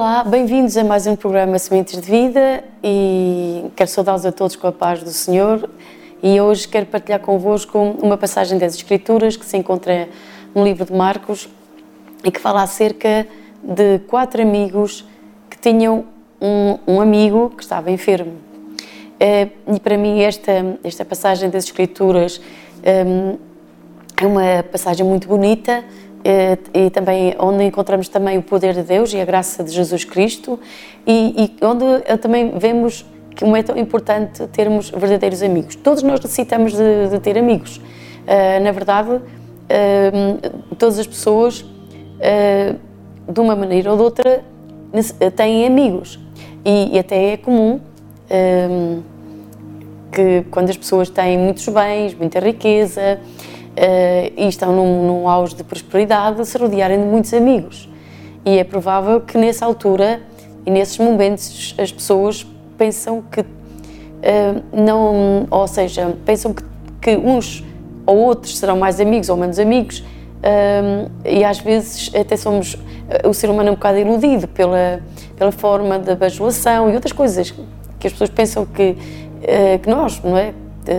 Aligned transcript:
Olá, 0.00 0.22
bem-vindos 0.22 0.76
a 0.76 0.84
mais 0.84 1.08
um 1.08 1.16
programa 1.16 1.58
Sementes 1.58 2.00
de 2.00 2.08
Vida 2.08 2.62
e 2.84 3.64
quero 3.74 3.90
saudá-los 3.90 4.24
a 4.24 4.30
todos 4.30 4.54
com 4.54 4.68
a 4.68 4.72
paz 4.72 5.02
do 5.02 5.10
Senhor 5.10 5.68
e 6.22 6.40
hoje 6.40 6.68
quero 6.68 6.86
partilhar 6.86 7.18
convosco 7.18 7.76
uma 8.00 8.16
passagem 8.16 8.58
das 8.60 8.76
Escrituras 8.76 9.36
que 9.36 9.44
se 9.44 9.56
encontra 9.56 10.08
no 10.54 10.62
livro 10.62 10.84
de 10.84 10.92
Marcos 10.92 11.48
e 12.22 12.30
que 12.30 12.38
fala 12.38 12.62
acerca 12.62 13.26
de 13.60 13.98
quatro 14.06 14.40
amigos 14.40 15.04
que 15.50 15.58
tinham 15.58 16.04
um, 16.40 16.78
um 16.86 17.00
amigo 17.00 17.50
que 17.56 17.64
estava 17.64 17.90
enfermo. 17.90 18.34
Eh, 19.18 19.48
e 19.66 19.80
para 19.80 19.98
mim 19.98 20.20
esta, 20.20 20.78
esta 20.84 21.04
passagem 21.04 21.50
das 21.50 21.64
Escrituras 21.64 22.40
ehm, 22.84 23.36
é 24.22 24.26
uma 24.26 24.62
passagem 24.62 25.04
muito 25.04 25.26
bonita 25.26 25.82
eh, 26.24 26.58
e 26.74 26.90
também 26.90 27.34
onde 27.38 27.64
encontramos 27.64 28.08
também 28.08 28.38
o 28.38 28.42
poder 28.42 28.74
de 28.74 28.82
Deus 28.82 29.12
e 29.12 29.20
a 29.20 29.24
graça 29.24 29.62
de 29.62 29.70
Jesus 29.70 30.04
Cristo 30.04 30.58
e, 31.06 31.54
e 31.60 31.64
onde 31.64 32.18
também 32.18 32.58
vemos 32.58 33.04
que 33.38 33.44
é 33.44 33.62
tão 33.62 33.78
importante 33.78 34.48
termos 34.48 34.90
verdadeiros 34.90 35.44
amigos. 35.44 35.76
Todos 35.76 36.02
nós 36.02 36.18
necessitamos 36.20 36.72
de, 36.72 37.08
de 37.08 37.20
ter 37.20 37.38
amigos. 37.38 37.76
Uh, 37.76 38.64
na 38.64 38.72
verdade, 38.72 39.10
uh, 39.10 40.74
todas 40.76 40.98
as 40.98 41.06
pessoas, 41.06 41.60
uh, 41.60 42.76
de 43.32 43.40
uma 43.40 43.54
maneira 43.54 43.92
ou 43.92 43.96
de 43.96 44.02
outra, 44.02 44.42
têm 45.36 45.64
amigos. 45.66 46.18
E, 46.64 46.96
e 46.96 46.98
até 46.98 47.34
é 47.34 47.36
comum 47.36 47.80
que 50.10 50.44
quando 50.50 50.70
as 50.70 50.76
pessoas 50.76 51.08
têm 51.08 51.38
muitos 51.38 51.68
bens, 51.68 52.14
muita 52.14 52.40
riqueza, 52.40 53.20
e 54.36 54.48
estão 54.48 54.74
num, 54.74 55.06
num 55.06 55.28
auge 55.28 55.54
de 55.54 55.62
prosperidade, 55.62 56.44
se 56.46 56.58
rodearem 56.58 56.98
de 56.98 57.06
muitos 57.06 57.32
amigos. 57.32 57.88
E 58.44 58.58
é 58.58 58.64
provável 58.64 59.20
que 59.20 59.36
nessa 59.36 59.66
altura 59.66 60.20
e 60.64 60.70
nesses 60.70 60.98
momentos 60.98 61.74
as 61.78 61.90
pessoas 61.90 62.46
pensam 62.76 63.22
que 63.22 63.40
uh, 63.40 63.46
não, 64.72 65.46
ou 65.50 65.66
seja, 65.66 66.16
pensam 66.24 66.52
que, 66.52 66.62
que, 67.00 67.16
uns 67.16 67.64
ou 68.06 68.16
outros 68.16 68.58
serão 68.58 68.78
mais 68.78 69.00
amigos 69.00 69.28
ou 69.28 69.36
menos 69.36 69.58
amigos, 69.58 70.00
uh, 70.00 71.10
e 71.24 71.44
às 71.44 71.58
vezes 71.58 72.10
até 72.14 72.36
somos, 72.36 72.76
o 73.24 73.32
ser 73.32 73.50
humano 73.50 73.68
é 73.68 73.72
um 73.72 73.74
bocado 73.74 73.98
iludido 73.98 74.46
pela, 74.48 75.00
pela 75.36 75.52
forma 75.52 75.98
da 75.98 76.14
bajulação 76.14 76.90
e 76.90 76.94
outras 76.94 77.12
coisas 77.12 77.50
que 77.98 78.06
as 78.06 78.12
pessoas 78.12 78.30
pensam 78.30 78.64
que, 78.64 78.96
que 79.82 79.90
nós, 79.90 80.22
não 80.22 80.36
é? 80.36 80.52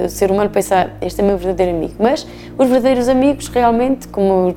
O 0.05 0.09
ser 0.09 0.31
humano 0.31 0.49
pensa, 0.49 0.91
este 1.01 1.21
é 1.21 1.23
meu 1.23 1.37
verdadeiro 1.37 1.75
amigo. 1.75 1.93
Mas 1.99 2.25
os 2.57 2.67
verdadeiros 2.67 3.09
amigos, 3.09 3.47
realmente, 3.47 4.07
como 4.07 4.55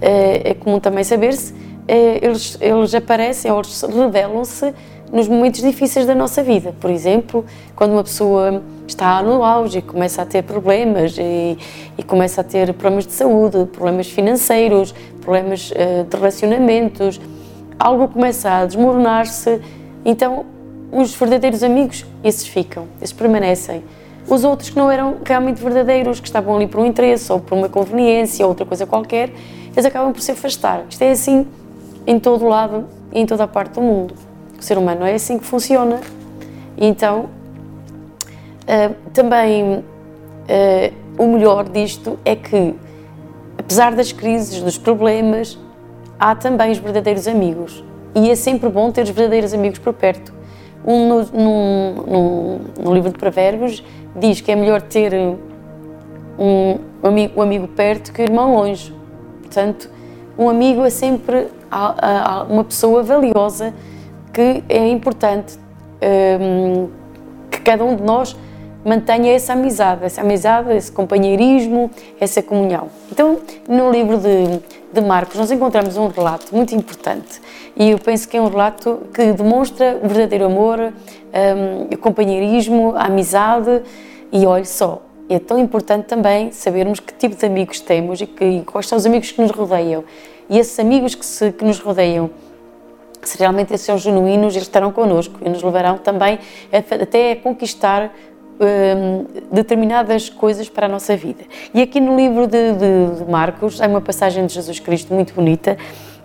é, 0.00 0.50
é 0.50 0.54
comum 0.54 0.80
também 0.80 1.04
saber-se, 1.04 1.54
é, 1.86 2.24
eles, 2.24 2.56
eles 2.60 2.94
aparecem 2.94 3.50
eles 3.50 3.82
revelam-se 3.82 4.72
nos 5.12 5.28
momentos 5.28 5.60
difíceis 5.60 6.06
da 6.06 6.14
nossa 6.14 6.42
vida. 6.42 6.74
Por 6.80 6.90
exemplo, 6.90 7.44
quando 7.76 7.92
uma 7.92 8.02
pessoa 8.02 8.62
está 8.86 9.22
no 9.22 9.44
auge 9.44 9.78
e 9.78 9.82
começa 9.82 10.22
a 10.22 10.26
ter 10.26 10.42
problemas 10.42 11.16
e, 11.18 11.58
e 11.98 12.02
começa 12.02 12.40
a 12.40 12.44
ter 12.44 12.72
problemas 12.72 13.06
de 13.06 13.12
saúde, 13.12 13.66
problemas 13.72 14.08
financeiros, 14.08 14.94
problemas 15.20 15.70
uh, 15.70 16.04
de 16.08 16.16
relacionamentos, 16.16 17.20
algo 17.78 18.08
começa 18.08 18.50
a 18.50 18.66
desmoronar-se, 18.66 19.60
então 20.04 20.46
os 20.90 21.14
verdadeiros 21.14 21.62
amigos, 21.62 22.06
esses 22.24 22.46
ficam, 22.46 22.86
esses 23.00 23.12
permanecem. 23.12 23.82
Os 24.32 24.44
outros 24.44 24.70
que 24.70 24.78
não 24.78 24.90
eram 24.90 25.18
realmente 25.22 25.62
verdadeiros, 25.62 26.18
que 26.18 26.26
estavam 26.26 26.56
ali 26.56 26.66
por 26.66 26.80
um 26.80 26.86
interesse 26.86 27.30
ou 27.30 27.38
por 27.38 27.54
uma 27.54 27.68
conveniência 27.68 28.46
ou 28.46 28.48
outra 28.48 28.64
coisa 28.64 28.86
qualquer, 28.86 29.30
eles 29.72 29.84
acabam 29.84 30.10
por 30.10 30.22
se 30.22 30.32
afastar. 30.32 30.86
Isto 30.88 31.02
é 31.02 31.10
assim 31.10 31.46
em 32.06 32.18
todo 32.18 32.48
lado 32.48 32.86
e 33.12 33.20
em 33.20 33.26
toda 33.26 33.44
a 33.44 33.46
parte 33.46 33.74
do 33.74 33.82
mundo. 33.82 34.14
O 34.58 34.62
ser 34.62 34.78
humano 34.78 35.04
é 35.04 35.12
assim 35.12 35.38
que 35.38 35.44
funciona. 35.44 36.00
Então, 36.78 37.28
uh, 38.62 39.10
também 39.12 39.64
uh, 39.80 39.82
o 41.18 41.26
melhor 41.26 41.68
disto 41.68 42.18
é 42.24 42.34
que, 42.34 42.74
apesar 43.58 43.94
das 43.94 44.12
crises, 44.12 44.62
dos 44.62 44.78
problemas, 44.78 45.58
há 46.18 46.34
também 46.34 46.72
os 46.72 46.78
verdadeiros 46.78 47.28
amigos. 47.28 47.84
E 48.14 48.30
é 48.30 48.34
sempre 48.34 48.70
bom 48.70 48.90
ter 48.90 49.02
os 49.02 49.10
verdadeiros 49.10 49.52
amigos 49.52 49.78
por 49.78 49.92
perto. 49.92 50.32
Um, 50.84 51.08
no, 51.08 52.58
no, 52.82 52.94
livro 52.94 53.12
de 53.12 53.18
Provérbios 53.18 53.84
diz 54.16 54.40
que 54.40 54.50
é 54.50 54.56
melhor 54.56 54.82
ter 54.82 55.14
um 56.38 56.78
amigo, 57.02 57.38
um 57.38 57.42
amigo 57.42 57.68
perto 57.68 58.12
que 58.12 58.22
um 58.22 58.24
irmão 58.24 58.54
longe. 58.54 58.92
Portanto, 59.40 59.88
um 60.36 60.48
amigo 60.48 60.84
é 60.84 60.90
sempre 60.90 61.48
uma 62.48 62.64
pessoa 62.64 63.02
valiosa 63.02 63.72
que 64.32 64.64
é 64.68 64.88
importante 64.88 65.58
um, 66.40 66.88
que 67.50 67.60
cada 67.60 67.84
um 67.84 67.94
de 67.94 68.02
nós 68.02 68.36
mantenha 68.84 69.32
essa 69.32 69.52
amizade, 69.52 70.04
essa 70.04 70.20
amizade, 70.20 70.72
esse 70.72 70.90
companheirismo, 70.90 71.90
essa 72.20 72.42
comunhão. 72.42 72.88
Então, 73.10 73.38
no 73.68 73.90
livro 73.90 74.18
de, 74.18 74.60
de 74.92 75.00
Marcos, 75.00 75.36
nós 75.36 75.50
encontramos 75.50 75.96
um 75.96 76.08
relato 76.08 76.54
muito 76.54 76.74
importante 76.74 77.40
e 77.76 77.90
eu 77.90 77.98
penso 77.98 78.28
que 78.28 78.36
é 78.36 78.40
um 78.40 78.48
relato 78.48 79.02
que 79.14 79.32
demonstra 79.32 79.98
o 80.02 80.08
verdadeiro 80.08 80.46
amor, 80.46 80.78
um, 80.80 81.94
o 81.94 81.98
companheirismo, 81.98 82.94
a 82.96 83.04
amizade 83.04 83.82
e 84.30 84.46
olhe 84.46 84.66
só, 84.66 85.02
é 85.28 85.38
tão 85.38 85.58
importante 85.58 86.06
também 86.06 86.52
sabermos 86.52 87.00
que 87.00 87.14
tipo 87.14 87.36
de 87.36 87.46
amigos 87.46 87.80
temos 87.80 88.20
e, 88.20 88.26
que, 88.26 88.44
e 88.44 88.62
quais 88.62 88.86
são 88.86 88.98
os 88.98 89.06
amigos 89.06 89.30
que 89.30 89.40
nos 89.40 89.50
rodeiam. 89.50 90.04
E 90.50 90.58
esses 90.58 90.78
amigos 90.78 91.14
que, 91.14 91.24
se, 91.24 91.52
que 91.52 91.64
nos 91.64 91.78
rodeiam, 91.78 92.30
se 93.22 93.38
realmente 93.38 93.76
são 93.78 93.96
genuínos, 93.96 94.54
eles 94.54 94.66
estarão 94.66 94.92
connosco 94.92 95.38
e 95.40 95.48
nos 95.48 95.62
levarão 95.62 95.96
também 95.96 96.38
até 97.00 97.32
a 97.32 97.36
conquistar 97.36 98.12
um, 98.64 99.26
determinadas 99.52 100.28
coisas 100.28 100.68
para 100.68 100.86
a 100.86 100.88
nossa 100.88 101.16
vida. 101.16 101.44
E 101.74 101.82
aqui 101.82 102.00
no 102.00 102.16
livro 102.16 102.46
de, 102.46 102.72
de, 102.72 103.24
de 103.24 103.30
Marcos 103.30 103.80
há 103.80 103.86
uma 103.86 104.00
passagem 104.00 104.46
de 104.46 104.54
Jesus 104.54 104.78
Cristo 104.78 105.12
muito 105.12 105.34
bonita 105.34 105.76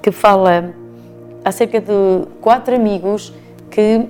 que 0.02 0.12
fala 0.12 0.74
acerca 1.44 1.80
de 1.80 2.28
quatro 2.42 2.76
amigos 2.76 3.34
que 3.70 4.06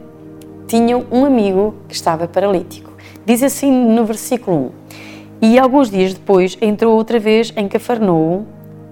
tinham 0.67 1.05
um 1.11 1.25
amigo 1.25 1.75
que 1.87 1.95
estava 1.95 2.27
paralítico. 2.27 2.91
Diz 3.25 3.41
assim 3.43 3.71
no 3.71 4.05
versículo 4.05 4.57
1: 4.57 4.71
E 5.41 5.59
alguns 5.59 5.89
dias 5.89 6.13
depois 6.13 6.57
entrou 6.61 6.95
outra 6.95 7.19
vez 7.19 7.53
em 7.55 7.67
Cafarnaum, 7.67 8.45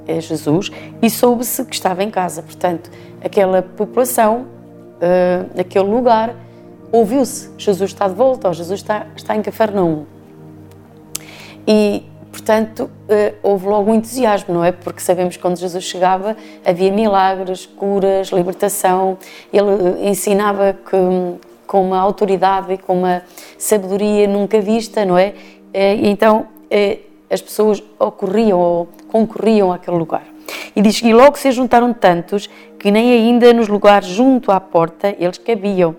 é 0.08 0.22
Jesus, 0.22 0.72
e 1.02 1.10
soube-se 1.10 1.66
que 1.66 1.74
estava 1.74 2.04
em 2.04 2.10
casa. 2.10 2.44
Portanto, 2.44 2.92
aquela 3.24 3.62
população, 3.62 4.46
uh, 5.02 5.60
aquele 5.60 5.86
lugar, 5.86 6.36
ouviu-se: 7.00 7.50
Jesus 7.58 7.92
está 7.92 8.08
de 8.08 8.16
volta, 8.16 8.48
ou 8.48 8.54
Jesus 8.54 8.80
está, 8.80 9.08
está 9.16 9.36
em 9.36 9.42
Cafarnaum. 9.42 10.06
E 11.68 12.04
Portanto, 12.36 12.92
eh, 13.08 13.34
houve 13.42 13.66
logo 13.66 13.90
um 13.90 13.96
entusiasmo, 13.96 14.54
não 14.54 14.64
é? 14.64 14.70
Porque 14.70 15.00
sabemos 15.00 15.38
que 15.38 15.42
quando 15.42 15.58
Jesus 15.58 15.86
chegava 15.86 16.36
havia 16.66 16.92
milagres, 16.92 17.66
curas, 17.66 18.28
libertação. 18.28 19.18
Ele 19.54 19.70
eh, 20.04 20.10
ensinava 20.10 20.74
que, 20.74 20.98
com 21.66 21.82
uma 21.82 21.98
autoridade 21.98 22.74
e 22.74 22.78
com 22.78 23.00
uma 23.00 23.24
sabedoria 23.58 24.28
nunca 24.28 24.60
vista, 24.60 25.06
não 25.06 25.18
é? 25.18 25.34
Eh, 25.74 25.96
então, 26.02 26.48
as 27.30 27.42
pessoas 27.42 27.82
ocorriam 27.98 28.60
ou 28.60 28.90
concorriam 29.08 29.72
àquele 29.72 29.98
lugar. 29.98 30.26
E 30.76 30.82
diz 30.82 31.00
que 31.00 31.14
logo 31.14 31.38
se 31.38 31.50
juntaram 31.54 31.94
tantos 31.94 32.50
que 32.78 32.92
nem 32.92 33.14
ainda 33.14 33.54
nos 33.54 33.70
lugares 33.70 34.10
junto 34.10 34.52
à 34.52 34.60
porta 34.60 35.16
eles 35.18 35.38
cabiam 35.38 35.96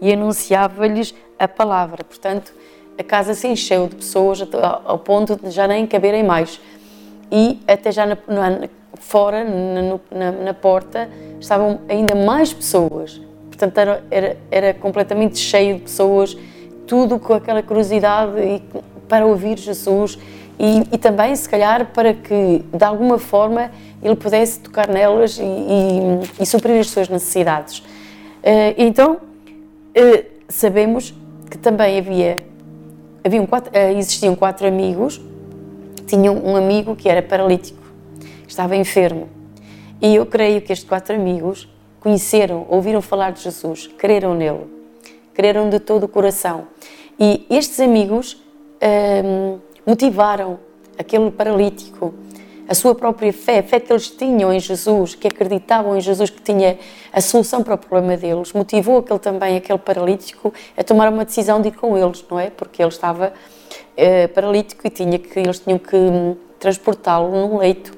e 0.00 0.12
anunciava-lhes 0.12 1.14
a 1.38 1.46
palavra. 1.46 2.04
Portanto, 2.04 2.52
a 2.98 3.02
casa 3.02 3.34
se 3.34 3.46
encheu 3.48 3.88
de 3.88 3.96
pessoas 3.96 4.46
ao 4.84 4.98
ponto 4.98 5.36
de 5.36 5.50
já 5.50 5.66
nem 5.66 5.86
caberem 5.86 6.22
mais. 6.22 6.60
E 7.30 7.60
até 7.66 7.92
já 7.92 8.06
na, 8.06 8.16
na, 8.28 8.68
fora, 8.94 9.44
na, 9.44 10.32
na, 10.32 10.54
porta, 10.54 11.08
estavam 11.38 11.80
ainda 11.88 12.14
mais 12.14 12.52
pessoas. 12.52 13.20
Portanto, 13.46 13.78
era, 13.78 14.04
era, 14.10 14.36
era 14.50 14.74
completamente 14.74 15.38
cheio 15.38 15.76
de 15.76 15.82
pessoas, 15.82 16.36
tudo 16.86 17.18
com 17.18 17.34
aquela 17.34 17.62
curiosidade 17.62 18.38
e, 18.40 18.62
para 19.08 19.26
ouvir 19.26 19.58
Jesus 19.58 20.18
e, 20.62 20.82
e, 20.92 20.98
também, 20.98 21.34
se 21.34 21.48
calhar, 21.48 21.86
para 21.86 22.12
que 22.12 22.62
de 22.70 22.84
alguma 22.84 23.18
forma 23.18 23.70
ele 24.02 24.14
pudesse 24.14 24.60
tocar 24.60 24.88
nelas 24.88 25.38
e, 25.38 25.42
e, 25.42 26.42
e 26.42 26.44
suprir 26.44 26.78
as 26.78 26.90
suas 26.90 27.08
necessidades. 27.08 27.78
Uh, 27.78 28.74
então, 28.76 29.16
sabemos 30.48 31.14
que 31.50 31.58
também 31.58 31.98
havia 31.98 32.50
haviam 33.24 33.46
quatro, 33.46 33.70
eh, 33.74 33.92
existiam 33.92 34.34
quatro 34.34 34.66
amigos, 34.66 35.20
tinham 36.06 36.36
um 36.36 36.56
amigo 36.56 36.96
que 36.96 37.08
era 37.08 37.22
paralítico, 37.22 37.80
estava 38.48 38.76
enfermo. 38.76 39.28
E 40.00 40.14
eu 40.14 40.24
creio 40.26 40.60
que 40.62 40.72
estes 40.72 40.88
quatro 40.88 41.14
amigos 41.14 41.68
conheceram, 42.00 42.66
ouviram 42.68 43.02
falar 43.02 43.32
de 43.32 43.42
Jesus, 43.42 43.86
creram 43.98 44.34
nele, 44.34 44.66
creram 45.34 45.68
de 45.68 45.78
todo 45.78 46.04
o 46.04 46.08
coração. 46.08 46.66
E 47.18 47.46
estes 47.50 47.78
amigos 47.80 48.42
ehm, 48.80 49.58
motivaram 49.86 50.58
aquele 50.98 51.30
paralítico 51.30 52.14
a 52.70 52.74
sua 52.74 52.94
própria 52.94 53.32
fé, 53.32 53.58
a 53.58 53.62
fé 53.64 53.80
que 53.80 53.92
eles 53.92 54.08
tinham 54.08 54.52
em 54.52 54.60
Jesus, 54.60 55.16
que 55.16 55.26
acreditavam 55.26 55.96
em 55.96 56.00
Jesus, 56.00 56.30
que 56.30 56.40
tinha 56.40 56.78
a 57.12 57.20
solução 57.20 57.64
para 57.64 57.74
o 57.74 57.78
problema 57.78 58.16
deles, 58.16 58.52
motivou 58.52 58.98
aquele 58.98 59.18
também, 59.18 59.56
aquele 59.56 59.78
paralítico, 59.80 60.54
a 60.76 60.84
tomar 60.84 61.12
uma 61.12 61.24
decisão 61.24 61.60
de 61.60 61.66
ir 61.66 61.72
com 61.72 61.98
eles, 61.98 62.24
não 62.30 62.38
é? 62.38 62.48
Porque 62.48 62.80
ele 62.80 62.90
estava 62.90 63.32
uh, 63.32 64.28
paralítico 64.28 64.86
e 64.86 64.90
tinha 64.90 65.18
que, 65.18 65.40
eles 65.40 65.58
tinham 65.58 65.80
que 65.80 65.96
um, 65.96 66.36
transportá-lo 66.60 67.32
num 67.32 67.58
leito. 67.58 67.92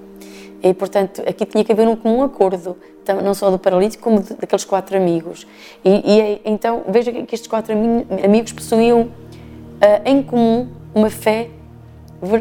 E, 0.62 0.72
portanto, 0.72 1.22
aqui 1.26 1.44
tinha 1.44 1.62
que 1.62 1.72
haver 1.72 1.86
um 1.86 1.94
comum 1.94 2.22
acordo, 2.22 2.78
não 3.22 3.34
só 3.34 3.50
do 3.50 3.58
paralítico, 3.58 4.02
como 4.02 4.20
daqueles 4.20 4.64
quatro 4.64 4.96
amigos. 4.96 5.46
E, 5.84 6.14
e 6.14 6.20
é, 6.20 6.40
então, 6.46 6.82
veja 6.88 7.12
que 7.12 7.34
estes 7.34 7.46
quatro 7.46 7.74
amigos 8.24 8.52
possuíam 8.52 9.02
uh, 9.02 9.10
em 10.06 10.22
comum 10.22 10.70
uma 10.94 11.10
fé, 11.10 11.50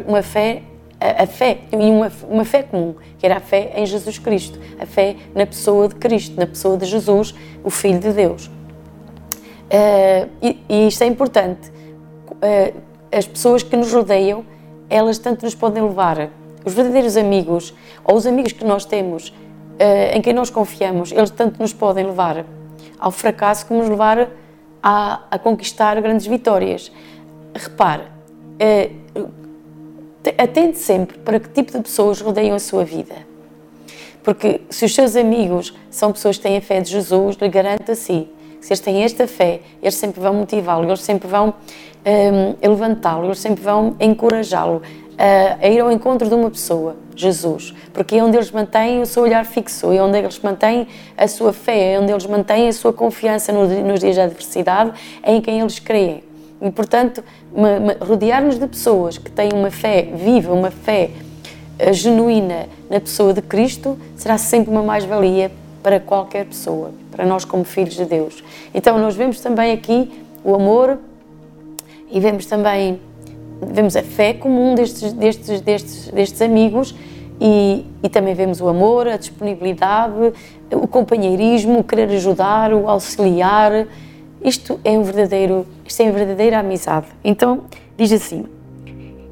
uma 0.07 0.23
fé 0.23 0.61
a, 1.01 1.25
fé 1.25 1.61
e 1.71 1.75
uma, 1.75 2.11
uma 2.29 2.45
fé 2.45 2.61
comum, 2.61 2.95
que 3.17 3.25
era 3.25 3.37
a 3.37 3.39
fé 3.39 3.73
em 3.75 3.85
Jesus 3.85 4.19
Cristo, 4.19 4.59
a 4.79 4.85
fé 4.85 5.15
na 5.33 5.47
pessoa 5.47 5.87
de 5.87 5.95
Cristo, 5.95 6.39
na 6.39 6.45
pessoa 6.45 6.77
de 6.77 6.85
Jesus, 6.85 7.33
o 7.63 7.71
Filho 7.71 7.99
de 7.99 8.13
Deus. 8.13 8.45
Uh, 8.45 10.29
e, 10.41 10.59
e, 10.69 10.87
isto 10.87 11.03
é 11.03 11.07
importante. 11.07 11.69
Uh, 11.69 12.79
as 13.11 13.25
pessoas 13.25 13.63
que 13.63 13.75
nos 13.75 13.91
rodeiam, 13.91 14.45
elas 14.89 15.17
tanto 15.17 15.43
nos 15.43 15.55
podem 15.55 15.81
levar, 15.81 16.29
os 16.63 16.73
verdadeiros 16.73 17.17
amigos, 17.17 17.73
ou 18.03 18.15
os 18.15 18.27
amigos 18.27 18.51
que 18.51 18.63
nós 18.63 18.85
temos, 18.85 19.29
uh, 19.29 20.15
em 20.15 20.21
quem 20.21 20.33
nós 20.33 20.51
confiamos, 20.51 21.11
eles 21.11 21.31
tanto 21.31 21.59
nos 21.59 21.73
podem 21.73 22.05
levar 22.05 22.45
ao 22.99 23.09
fracasso 23.09 23.65
como 23.65 23.79
nos 23.79 23.89
levar 23.89 24.29
a, 24.83 25.23
a 25.31 25.39
conquistar 25.39 25.99
grandes 25.99 26.27
vitórias. 26.27 26.91
Repare, 27.55 28.03
atende 30.37 30.77
sempre 30.77 31.17
para 31.19 31.39
que 31.39 31.49
tipo 31.49 31.71
de 31.71 31.79
pessoas 31.79 32.21
rodeiam 32.21 32.55
a 32.55 32.59
sua 32.59 32.83
vida. 32.83 33.15
Porque 34.23 34.61
se 34.69 34.85
os 34.85 34.93
seus 34.93 35.15
amigos 35.15 35.73
são 35.89 36.11
pessoas 36.11 36.37
que 36.37 36.43
têm 36.43 36.57
a 36.57 36.61
fé 36.61 36.79
de 36.79 36.91
Jesus, 36.91 37.35
lhe 37.37 37.49
garanto 37.49 37.91
a 37.91 37.95
si, 37.95 38.27
se 38.59 38.71
eles 38.71 38.79
têm 38.79 39.03
esta 39.03 39.27
fé, 39.27 39.61
eles 39.81 39.95
sempre 39.95 40.21
vão 40.21 40.35
motivá-lo, 40.35 40.85
eles 40.85 41.01
sempre 41.01 41.27
vão 41.27 41.55
um, 42.05 42.67
levantá-lo, 42.67 43.25
eles 43.25 43.39
sempre 43.39 43.63
vão 43.63 43.95
encorajá-lo 43.99 44.83
a, 45.17 45.65
a, 45.65 45.67
ir 45.67 45.79
ao 45.79 45.91
encontro 45.91 46.29
de 46.29 46.35
uma 46.35 46.49
pessoa, 46.51 46.95
Jesus. 47.15 47.73
Porque 47.91 48.15
é 48.15 48.23
onde 48.23 48.37
eles 48.37 48.51
mantêm 48.51 49.01
o 49.01 49.05
seu 49.07 49.23
olhar 49.23 49.43
fixo, 49.45 49.91
é 49.91 50.01
onde 50.01 50.19
eles 50.19 50.39
mantêm 50.39 50.87
a 51.17 51.27
sua 51.27 51.51
fé, 51.51 51.93
é 51.93 51.99
onde 51.99 52.11
eles 52.11 52.27
mantêm 52.27 52.67
a 52.67 52.73
sua 52.73 52.93
confiança 52.93 53.51
nos 53.51 53.99
dias 53.99 54.15
de 54.15 54.21
adversidade, 54.21 54.93
é 55.23 55.33
em 55.33 55.41
quem 55.41 55.59
eles 55.59 55.79
creem. 55.79 56.23
E, 56.61 56.69
portanto, 56.69 57.23
rodear-nos 57.99 58.59
de 58.59 58.67
pessoas 58.67 59.17
que 59.17 59.31
têm 59.31 59.49
uma 59.53 59.71
fé 59.71 60.03
viva, 60.13 60.53
uma 60.53 60.69
fé 60.69 61.09
uh, 61.79 61.93
genuína 61.93 62.67
na 62.89 62.99
pessoa 62.99 63.33
de 63.33 63.41
Cristo, 63.41 63.97
será 64.15 64.37
sempre 64.37 64.69
uma 64.69 64.83
mais-valia 64.83 65.51
para 65.81 65.99
qualquer 65.99 66.45
pessoa, 66.45 66.91
para 67.09 67.25
nós 67.25 67.43
como 67.43 67.63
filhos 67.63 67.95
de 67.95 68.05
Deus. 68.05 68.43
Então, 68.73 68.99
nós 68.99 69.15
vemos 69.15 69.39
também 69.39 69.71
aqui 69.71 70.11
o 70.43 70.53
amor 70.53 70.99
e 72.11 72.19
vemos 72.19 72.45
também 72.45 72.99
vemos 73.61 73.95
a 73.95 74.01
fé 74.01 74.33
comum 74.33 74.73
destes, 74.73 75.13
destes, 75.13 75.61
destes, 75.61 76.07
destes 76.07 76.41
amigos 76.41 76.95
e, 77.39 77.85
e, 78.03 78.09
também 78.09 78.33
vemos 78.33 78.61
o 78.61 78.67
amor, 78.67 79.07
a 79.07 79.17
disponibilidade, 79.17 80.33
o 80.71 80.87
companheirismo, 80.87 81.79
o 81.79 81.83
querer 81.83 82.09
ajudar, 82.09 82.71
o 82.71 82.87
auxiliar, 82.87 83.87
isto 84.43 84.79
é 84.83 84.97
um 84.97 85.03
verdadeiro, 85.03 85.67
isto 85.85 86.01
é 86.01 86.05
uma 86.05 86.13
verdadeira 86.13 86.59
amizade. 86.59 87.07
Então, 87.23 87.65
diz 87.95 88.11
assim: 88.11 88.45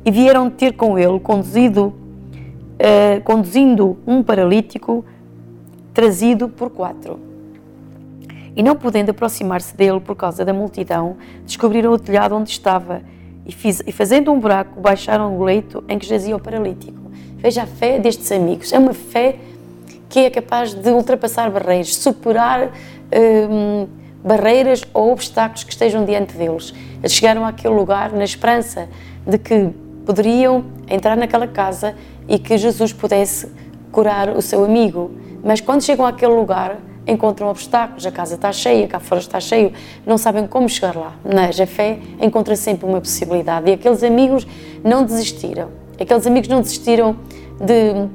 E 0.06 0.12
vieram 0.12 0.50
ter 0.50 0.74
com 0.74 0.98
ele, 0.98 1.20
conduzido, 1.20 1.88
uh, 1.88 3.22
conduzindo 3.24 3.98
um 4.06 4.22
paralítico 4.22 5.04
trazido 5.94 6.48
por 6.48 6.70
quatro. 6.70 7.20
E 8.56 8.62
não 8.62 8.76
podendo 8.76 9.12
aproximar-se 9.12 9.76
dele 9.76 10.00
por 10.00 10.16
causa 10.16 10.46
da 10.46 10.54
multidão, 10.54 11.18
descobriram 11.46 11.92
o 11.92 12.00
telhado 12.00 12.36
onde 12.36 12.52
estava 12.52 13.02
e, 13.46 13.52
fiz, 13.52 13.82
e 13.86 13.92
fazendo 13.92 14.32
um 14.32 14.40
buraco, 14.40 14.80
baixaram 14.80 15.38
o 15.38 15.44
leito 15.44 15.84
em 15.88 15.98
que 15.98 16.06
jazia 16.06 16.36
o 16.36 16.40
paralítico. 16.40 17.00
Veja 17.38 17.64
a 17.64 17.66
fé 17.66 17.98
destes 17.98 18.32
amigos. 18.32 18.72
É 18.74 18.78
uma 18.78 18.94
fé 18.94 19.38
que 20.08 20.20
é 20.20 20.30
capaz 20.30 20.74
de 20.74 20.90
ultrapassar 20.92 21.50
barreiras, 21.50 21.96
superar. 21.96 22.68
Uh, 22.68 23.99
barreiras 24.24 24.84
ou 24.94 25.12
obstáculos 25.12 25.64
que 25.64 25.72
estejam 25.72 26.06
diante 26.06 26.36
deles. 26.36 26.74
Eles 27.00 27.14
chegaram 27.14 27.46
àquele 27.46 27.74
lugar 27.74 28.12
na 28.12 28.24
esperança 28.24 28.90
de 29.26 29.38
que 29.38 29.70
poderiam 30.06 30.66
entrar 30.88 31.16
naquela 31.16 31.48
casa 31.48 31.96
e 32.28 32.38
que 32.38 32.58
Jesus 32.58 32.92
pudesse 32.92 33.50
curar 33.92 34.30
o 34.30 34.42
seu 34.42 34.64
amigo. 34.64 35.12
Mas 35.44 35.62
quando 35.62 35.84
chegam 35.84 36.06
àquele 36.06 36.34
lugar, 36.34 36.78
encontram 37.08 37.48
obstáculos, 37.50 38.06
a 38.06 38.12
casa 38.12 38.36
está 38.36 38.52
cheia, 38.52 38.88
cá 38.88 39.00
fora 39.00 39.22
está 39.22 39.40
cheio, 39.40 39.74
não 40.06 40.18
sabem 40.18 40.46
como 40.48 40.70
chegar 40.70 40.96
lá. 40.96 41.14
Mas 41.24 41.60
a 41.60 41.66
fé 41.66 42.00
encontra 42.22 42.56
sempre 42.56 42.86
uma 42.86 43.00
possibilidade 43.00 43.70
e 43.70 43.74
aqueles 43.74 44.04
amigos 44.04 44.46
não 44.84 45.04
desistiram. 45.04 45.70
Aqueles 46.00 46.26
amigos 46.28 46.48
não 46.48 46.62
desistiram 46.62 47.16
de 47.60 48.10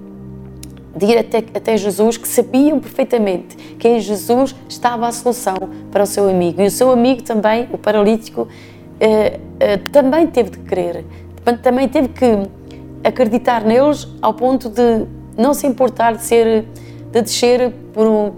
de 0.97 1.07
ir 1.07 1.19
até, 1.19 1.39
até 1.39 1.77
Jesus, 1.77 2.17
que 2.17 2.29
sabiam 2.29 2.79
perfeitamente 2.79 3.57
que 3.79 3.89
em 3.89 4.01
Jesus 4.01 4.55
estava 4.69 5.09
a 5.09 5.13
solução 5.13 5.57
para 5.91 6.05
o 6.05 6.07
seu 6.07 6.29
amigo. 6.29 6.61
E 6.63 6.67
o 6.67 6.71
seu 6.71 6.91
amigo 6.91 7.23
também, 7.23 7.69
o 7.73 7.79
paralítico, 7.79 8.49
eh, 9.01 9.41
eh, 9.59 9.77
também 9.93 10.27
teve 10.27 10.51
de 10.51 10.59
crer, 10.59 11.05
também 11.63 11.89
teve 11.89 12.09
que 12.09 12.25
acreditar 13.03 13.65
neles 13.65 14.09
ao 14.23 14.33
ponto 14.33 14.69
de 14.69 15.07
não 15.37 15.53
se 15.53 15.67
importar 15.67 16.17
de 16.17 16.23
ser, 16.23 16.65
de 17.13 17.23
descer 17.23 17.73
por 17.93 18.07
um, 18.07 18.33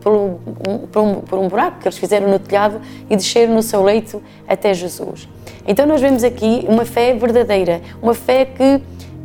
por 0.00 0.12
um, 0.12 0.38
por 0.86 1.02
um, 1.02 1.14
por 1.16 1.38
um 1.38 1.48
buraco 1.48 1.80
que 1.80 1.88
eles 1.88 1.98
fizeram 1.98 2.28
no 2.28 2.38
telhado 2.38 2.80
e 3.10 3.16
descer 3.16 3.48
no 3.48 3.62
seu 3.62 3.82
leito 3.82 4.22
até 4.46 4.72
Jesus. 4.72 5.28
Então 5.66 5.84
nós 5.84 6.00
vemos 6.00 6.22
aqui 6.22 6.64
uma 6.68 6.84
fé 6.84 7.12
verdadeira, 7.14 7.82
uma 8.00 8.14
fé 8.14 8.44
que 8.44 8.80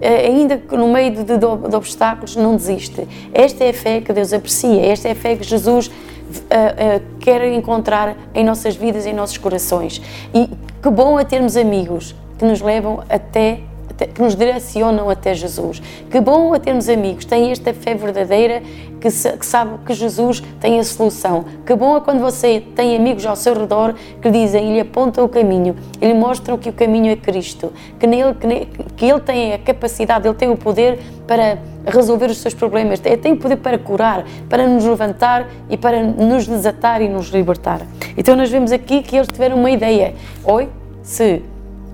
ainda 0.08 0.58
que 0.58 0.76
no 0.76 0.88
meio 0.92 1.12
de, 1.12 1.24
de, 1.24 1.38
de, 1.38 1.76
obstáculos, 1.76 2.36
não 2.36 2.56
desiste. 2.56 3.08
Esta 3.34 3.64
é 3.64 3.70
a 3.70 3.74
fé 3.74 4.02
que 4.02 4.12
Deus 4.12 4.34
aprecia, 4.34 4.86
esta 4.86 5.08
é 5.08 5.12
a 5.12 5.16
fé 5.16 5.36
que 5.36 5.44
Jesus 5.44 5.88
uh, 5.88 5.92
uh, 5.92 7.18
quer 7.20 7.44
encontrar 7.54 8.16
em 8.34 8.44
nossas 8.44 8.76
vidas, 8.76 9.06
em 9.06 9.14
nossos 9.14 9.38
corações. 9.38 10.02
E 10.34 10.50
que 10.82 10.90
bom 10.90 11.20
é 11.20 11.24
termos 11.24 11.56
amigos 11.56 12.16
que 12.38 12.46
nos 12.46 12.62
levam 12.62 13.04
até 13.10 13.60
que 14.08 14.22
nos 14.22 14.36
direcionam 14.36 15.10
até 15.10 15.34
Jesus. 15.34 15.82
Que 16.10 16.20
bom 16.20 16.54
a 16.54 16.60
termos 16.60 16.90
amigos, 16.90 17.26
têm 17.26 17.52
esta 17.52 17.74
fé 17.74 17.96
verdadeira 17.96 18.62
que, 19.00 19.10
que 19.10 19.46
sabe 19.46 19.80
que 19.86 19.94
Jesus 19.94 20.42
tem 20.60 20.80
a 20.80 20.84
solução. 20.84 21.46
Que 21.66 21.76
bom 21.76 21.98
é 21.98 22.02
quando 22.02 22.20
você 22.20 22.64
tem 22.76 22.96
amigos 22.96 23.26
ao 23.26 23.36
seu 23.36 23.54
redor 23.54 23.96
que 24.22 24.30
dizem 24.30 24.74
lhe 24.74 24.80
apontam 24.80 25.26
o 25.26 25.30
caminho 25.30 25.76
lhe 26.02 26.14
mostram 26.14 26.58
que 26.58 26.70
o 26.70 26.74
caminho 26.74 27.12
é 27.12 27.16
Cristo, 27.16 27.72
que, 28.00 28.08
nele, 28.08 28.34
que, 28.34 28.68
que 28.96 29.06
Ele 29.06 29.20
tem 29.20 29.54
a 29.54 29.60
capacidade, 29.60 30.28
Ele 30.28 30.36
tem 30.36 30.50
o 30.50 30.58
poder 30.58 31.00
para 31.28 31.58
resolver 31.86 32.30
os 32.30 32.38
seus 32.38 32.54
problemas, 32.54 33.02
Ele 33.04 33.18
tem 33.18 33.34
o 33.34 33.38
poder 33.38 33.58
para 33.58 33.78
curar, 33.78 34.26
para 34.50 34.68
nos 34.68 34.84
levantar 34.84 35.48
e 35.70 35.78
para 35.78 36.04
nos 36.04 36.48
desatar 36.48 37.02
e 37.02 37.08
nos 37.10 37.28
libertar. 37.28 37.82
Então 38.18 38.36
nós 38.36 38.50
vemos 38.50 38.72
aqui 38.72 39.02
que 39.02 39.16
eles 39.16 39.28
tiveram 39.28 39.58
uma 39.58 39.72
ideia. 39.72 40.14
Oi, 40.44 40.70
se 41.04 41.42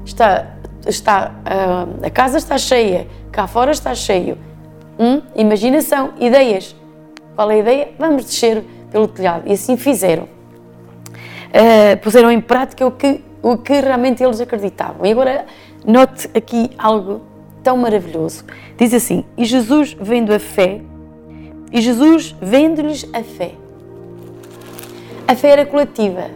está 0.06 0.57
está, 0.88 1.32
uh, 1.32 2.06
a 2.06 2.10
casa 2.10 2.38
está 2.38 2.58
cheia, 2.58 3.08
cá 3.32 3.48
fora 3.48 3.72
está 3.72 3.94
cheio. 3.94 4.38
Hum? 5.00 5.22
Imaginação, 5.36 6.14
ideias. 6.20 6.76
Qual 7.36 7.52
é 7.52 7.56
a 7.56 7.58
ideia? 7.58 7.90
Vamos 8.00 8.26
descer 8.26 8.64
pelo 8.92 9.08
telhado. 9.08 9.44
E 9.48 9.54
assim 9.54 9.78
fizeram. 9.78 10.24
Uh, 10.24 11.98
puseram 12.02 12.32
em 12.32 12.42
prática 12.42 12.86
o 12.86 12.92
que, 12.92 13.22
o 13.42 13.58
que 13.58 13.80
realmente 13.80 14.24
eles 14.24 14.42
acreditavam. 14.42 15.06
E 15.06 15.12
agora, 15.12 15.46
note 15.86 16.30
aqui 16.34 16.72
algo 16.78 17.22
tão 17.64 17.78
maravilhoso. 17.78 18.44
Diz 18.78 18.94
assim: 18.94 19.24
E 19.38 19.46
Jesus, 19.46 19.96
vendo 20.00 20.34
a 20.34 20.40
fé, 20.40 20.82
e 21.72 21.82
Jesus, 21.82 22.36
vendo-lhes 22.42 23.08
a 23.14 23.22
fé. 23.22 23.52
A 25.28 25.36
fé 25.36 25.50
era 25.50 25.66
coletiva. 25.66 26.30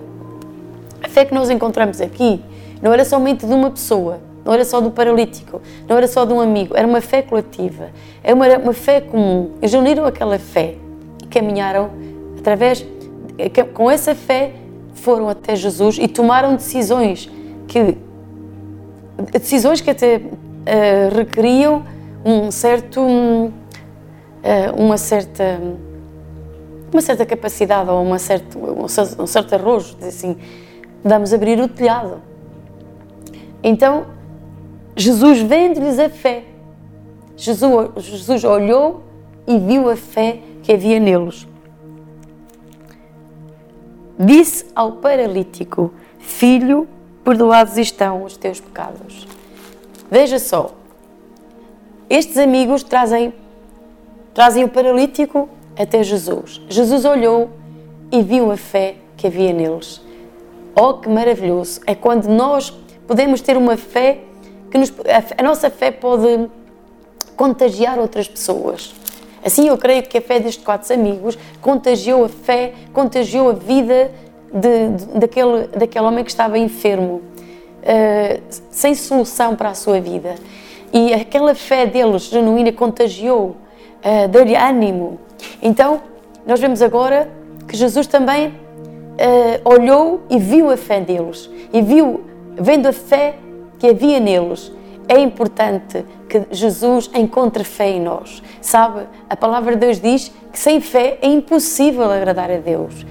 A 1.02 1.08
fé 1.08 1.26
que 1.26 1.34
nós 1.34 1.50
encontramos 1.50 2.02
aqui 2.02 2.44
não 2.82 2.92
era 2.92 3.06
somente 3.06 3.46
de 3.46 3.54
uma 3.54 3.72
pessoa, 3.72 4.20
não 4.44 4.54
era 4.54 4.66
só 4.66 4.82
do 4.82 4.92
paralítico, 4.92 5.62
não 5.88 5.98
era 5.98 6.08
só 6.08 6.26
de 6.26 6.34
um 6.34 6.42
amigo, 6.42 6.76
era 6.76 6.88
uma 6.88 7.02
fé 7.02 7.22
coletiva, 7.22 7.90
era 8.24 8.36
uma, 8.36 8.48
uma 8.58 8.74
fé 8.74 9.02
comum. 9.02 9.52
Eles 9.62 9.74
uniram 9.74 10.06
aquela 10.06 10.40
fé 10.40 10.76
e 11.24 11.28
caminharam 11.28 11.92
através, 12.40 12.86
com 13.74 13.90
essa 13.90 14.16
fé, 14.16 14.54
foram 14.94 15.30
até 15.30 15.56
Jesus 15.56 15.98
e 16.00 16.08
tomaram 16.08 16.56
decisões 16.56 17.30
que 17.68 17.98
decisões 19.32 19.82
que 19.82 19.90
até 19.90 20.18
uh, 20.18 21.16
requeriam 21.16 21.84
um 22.26 22.52
certo 22.52 23.02
uh, 23.02 23.52
uma 24.76 24.98
certa 24.98 25.60
uma 26.92 27.02
certa 27.02 27.26
capacidade 27.26 27.90
ou 27.90 28.04
uma 28.04 28.20
certa, 28.20 28.58
um 28.60 29.26
certo 29.28 29.56
arrojo, 29.56 29.96
assim, 30.06 30.36
vamos 31.02 31.34
abrir 31.34 31.58
o 31.60 31.68
telhado. 31.68 32.22
Então 33.64 34.08
Jesus 34.96 35.40
vende-lhes 35.40 36.00
a 36.00 36.10
fé. 36.10 36.44
Jesus, 37.38 37.90
Jesus 37.98 38.44
olhou 38.44 39.04
e 39.48 39.58
viu 39.58 39.90
a 39.90 39.96
fé 39.96 40.40
que 40.62 40.74
havia 40.74 41.00
neles. 41.00 41.48
Disse 44.20 44.66
ao 44.76 44.94
paralítico: 44.94 45.92
Filho, 46.20 46.88
perdoados 47.24 47.78
estão 47.78 48.24
os 48.24 48.38
teus 48.38 48.60
pecados. 48.60 49.28
Veja 50.10 50.38
só, 50.38 50.72
estes 52.10 52.38
amigos 52.38 52.84
trazem, 52.84 53.34
trazem 54.34 54.64
o 54.64 54.70
paralítico 54.70 55.50
até 55.78 56.04
Jesus. 56.04 56.62
Jesus 56.70 57.06
olhou 57.06 57.50
e 58.12 58.22
viu 58.22 58.52
a 58.52 58.58
fé 58.58 58.96
que 59.18 59.28
havia 59.28 59.54
neles. 59.54 60.02
Oh, 60.76 60.96
que 60.96 61.10
maravilhoso! 61.10 61.82
É 61.88 61.96
quando 61.96 62.28
nós 62.28 62.70
podemos 63.08 63.42
ter 63.42 63.58
uma 63.58 63.78
fé 63.78 64.20
que 64.72 64.78
nos, 64.78 64.90
a, 64.90 65.42
a 65.42 65.44
nossa 65.44 65.70
fé 65.70 65.92
pode 65.92 66.50
contagiar 67.36 68.00
outras 68.00 68.28
pessoas. 68.28 68.94
Assim, 69.44 69.68
eu 69.68 69.78
creio 69.78 70.04
que 70.04 70.18
a 70.18 70.22
fé 70.22 70.40
destes 70.40 70.64
quatro 70.64 70.94
amigos 70.94 71.38
contagiou 71.60 72.26
a 72.26 72.30
fé, 72.30 72.74
contagiou 72.94 73.50
a 73.50 73.54
vida 73.54 74.12
de, 74.54 74.90
de, 74.90 75.20
daquele, 75.20 75.68
daquele 75.68 76.06
homem 76.06 76.24
que 76.24 76.30
estava 76.30 76.58
enfermo, 76.58 77.22
uh, 77.82 78.42
sem 78.70 78.94
solução 78.94 79.56
para 79.56 79.70
a 79.70 79.74
sua 79.74 80.00
vida. 80.00 80.36
E 80.94 81.14
aquela 81.14 81.56
fé 81.56 81.86
deles, 81.86 82.24
genuína, 82.24 82.72
contagiou, 82.72 83.56
uh, 84.06 84.28
deu-lhe 84.30 84.56
ânimo. 84.56 85.20
Então, 85.62 86.02
nós 86.46 86.60
vemos 86.60 86.82
agora 86.82 87.30
que 87.68 87.76
Jesus 87.76 88.06
também 88.06 88.50
uh, 88.50 88.54
olhou 89.66 90.22
e 90.30 90.38
viu 90.38 90.70
a 90.70 90.78
fé 90.78 91.00
deles. 91.00 91.50
E 91.74 91.82
viu, 91.82 92.22
vendo 92.56 92.88
a 92.88 92.94
fé 92.94 93.36
que 93.82 93.90
havia 93.90 94.20
neles, 94.20 94.72
é 95.08 95.18
importante 95.18 96.06
que 96.30 96.46
Jesus 96.52 97.10
encontre 97.16 97.64
fé 97.64 97.90
em 97.90 98.00
nós. 98.00 98.44
Sabe, 98.62 99.08
a 99.28 99.36
palavra 99.36 99.72
de 99.72 99.80
Deus 99.88 100.00
diz 100.00 100.32
que 100.54 100.60
sem 100.60 100.80
fé 100.80 101.18
é 101.20 101.28
impossível 101.28 102.04
agradar 102.12 102.52
a 102.52 102.58
Deus. 102.58 103.04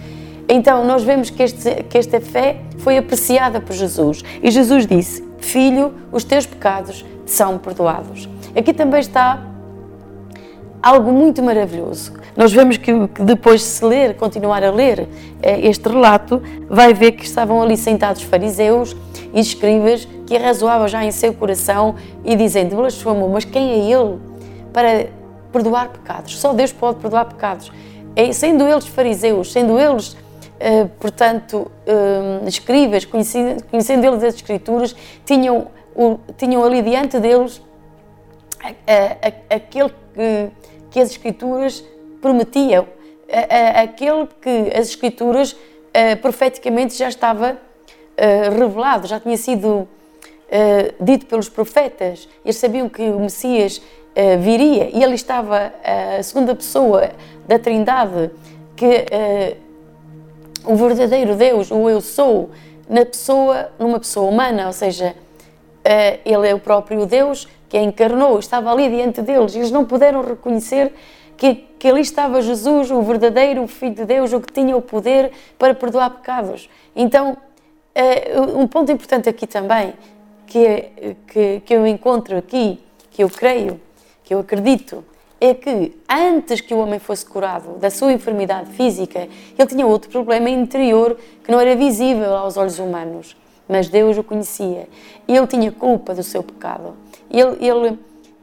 Então, 0.48 0.84
nós 0.84 1.02
vemos 1.02 1.28
que, 1.28 1.42
este, 1.42 1.82
que 1.88 1.98
esta 1.98 2.20
fé 2.20 2.60
foi 2.78 2.96
apreciada 2.96 3.60
por 3.60 3.72
Jesus. 3.72 4.22
E 4.40 4.48
Jesus 4.48 4.86
disse: 4.86 5.24
Filho, 5.38 5.92
os 6.12 6.22
teus 6.22 6.46
pecados 6.46 7.04
são 7.26 7.58
perdoados. 7.58 8.28
Aqui 8.54 8.72
também 8.72 9.00
está 9.00 9.44
algo 10.80 11.10
muito 11.10 11.42
maravilhoso. 11.42 12.12
Nós 12.36 12.52
vemos 12.52 12.76
que, 12.76 12.92
depois 13.24 13.60
de 13.60 13.66
se 13.66 13.84
ler, 13.84 14.14
continuar 14.14 14.62
a 14.62 14.70
ler 14.70 15.08
eh, 15.42 15.66
este 15.66 15.88
relato, 15.88 16.40
vai 16.68 16.94
ver 16.94 17.12
que 17.12 17.24
estavam 17.24 17.60
ali 17.60 17.76
sentados 17.76 18.22
fariseus 18.22 18.96
e 19.32 19.40
escribas 19.40 20.06
que 20.26 20.36
arrazoavam 20.36 20.88
já 20.88 21.04
em 21.04 21.10
seu 21.10 21.32
coração 21.32 21.94
e 22.24 22.34
dizendo, 22.36 22.76
blasfemou, 22.76 23.28
mas 23.28 23.44
quem 23.44 23.70
é 23.70 23.92
ele 23.92 24.18
para 24.72 25.08
perdoar 25.52 25.88
pecados? 25.88 26.38
Só 26.38 26.52
Deus 26.52 26.72
pode 26.72 26.98
perdoar 27.00 27.26
pecados. 27.26 27.70
E, 28.16 28.32
sendo 28.32 28.66
eles 28.66 28.86
fariseus, 28.86 29.52
sendo 29.52 29.78
eles, 29.78 30.16
eh, 30.58 30.86
portanto, 30.98 31.70
eh, 31.86 32.46
escribas, 32.46 33.04
conhecendo, 33.04 33.64
conhecendo 33.64 34.06
eles 34.06 34.22
as 34.22 34.34
escrituras, 34.34 34.94
tinham, 35.24 35.68
o, 35.94 36.18
tinham 36.36 36.64
ali 36.64 36.82
diante 36.82 37.18
deles 37.18 37.62
aquele 39.48 39.88
que, 39.88 40.50
que 40.90 41.00
as 41.00 41.10
escrituras 41.12 41.82
prometiam, 42.20 42.86
aquele 43.82 44.28
que 44.42 44.76
as 44.76 44.88
escrituras 44.88 45.56
eh, 45.94 46.14
profeticamente 46.16 46.94
já 46.94 47.08
estava 47.08 47.56
uh, 48.20 48.58
revelado, 48.58 49.06
já 49.06 49.18
tinha 49.18 49.36
sido 49.36 49.68
uh, 49.68 49.88
dito 51.00 51.26
pelos 51.26 51.48
profetas. 51.48 52.28
Eles 52.44 52.56
sabiam 52.56 52.88
que 52.88 53.02
o 53.02 53.18
Messias 53.18 53.78
uh, 53.78 54.38
viria 54.38 54.90
e 54.92 55.02
ele 55.02 55.14
estava 55.14 55.72
a 55.82 56.22
segunda 56.22 56.54
pessoa 56.54 57.10
da 57.48 57.58
Trindade, 57.58 58.30
que 58.76 59.06
o 60.64 60.74
verdadeiro 60.76 61.34
Deus, 61.34 61.70
o 61.70 61.90
Eu 61.90 62.00
Sou, 62.00 62.50
na 62.88 63.04
pessoa, 63.04 63.72
numa 63.78 63.98
pessoa 63.98 64.30
humana, 64.30 64.68
ou 64.68 64.72
seja, 64.72 65.14
ele 66.24 66.48
é 66.48 66.54
o 66.54 66.60
próprio 66.60 67.04
Deus 67.06 67.48
que 67.68 67.76
a 67.76 67.82
encarnou, 67.82 68.38
estava 68.38 68.70
ali 68.70 68.88
diante 68.88 69.20
deles. 69.20 69.54
Eles 69.54 69.70
não 69.70 69.84
puderam 69.84 70.22
reconhecer 70.22 70.92
que, 71.36 71.54
que 71.78 71.88
ali 71.88 72.02
estava 72.02 72.42
Jesus, 72.42 72.90
o 72.90 73.00
verdadeiro 73.02 73.66
Filho 73.66 73.94
de 73.94 74.04
Deus, 74.04 74.32
o 74.32 74.40
que 74.40 74.52
tinha 74.52 74.76
o 74.76 74.82
poder 74.82 75.32
para 75.58 75.74
perdoar 75.74 76.10
pecados. 76.10 76.68
Então, 76.94 77.36
um 78.58 78.66
ponto 78.66 78.90
importante 78.92 79.28
aqui 79.28 79.46
também, 79.46 79.94
que, 80.46 80.66
é, 80.66 81.14
que, 81.26 81.60
que 81.64 81.74
eu 81.74 81.86
encontro 81.86 82.36
aqui, 82.36 82.80
que 83.10 83.22
eu 83.22 83.28
creio, 83.28 83.80
que 84.24 84.34
eu 84.34 84.40
acredito, 84.40 85.04
é 85.40 85.54
que 85.54 85.96
antes 86.08 86.60
que 86.60 86.74
o 86.74 86.78
homem 86.78 86.98
fosse 86.98 87.24
curado 87.24 87.78
da 87.78 87.88
sua 87.88 88.12
enfermidade 88.12 88.70
física, 88.72 89.26
ele 89.58 89.68
tinha 89.68 89.86
outro 89.86 90.10
problema 90.10 90.50
interior 90.50 91.16
que 91.42 91.50
não 91.50 91.58
era 91.58 91.74
visível 91.74 92.36
aos 92.36 92.56
olhos 92.56 92.78
humanos, 92.78 93.36
mas 93.66 93.88
Deus 93.88 94.18
o 94.18 94.22
conhecia. 94.22 94.86
Ele 95.26 95.46
tinha 95.46 95.72
culpa 95.72 96.14
do 96.14 96.22
seu 96.22 96.42
pecado. 96.42 96.94
Ele, 97.30 97.56
ele, 97.64 97.98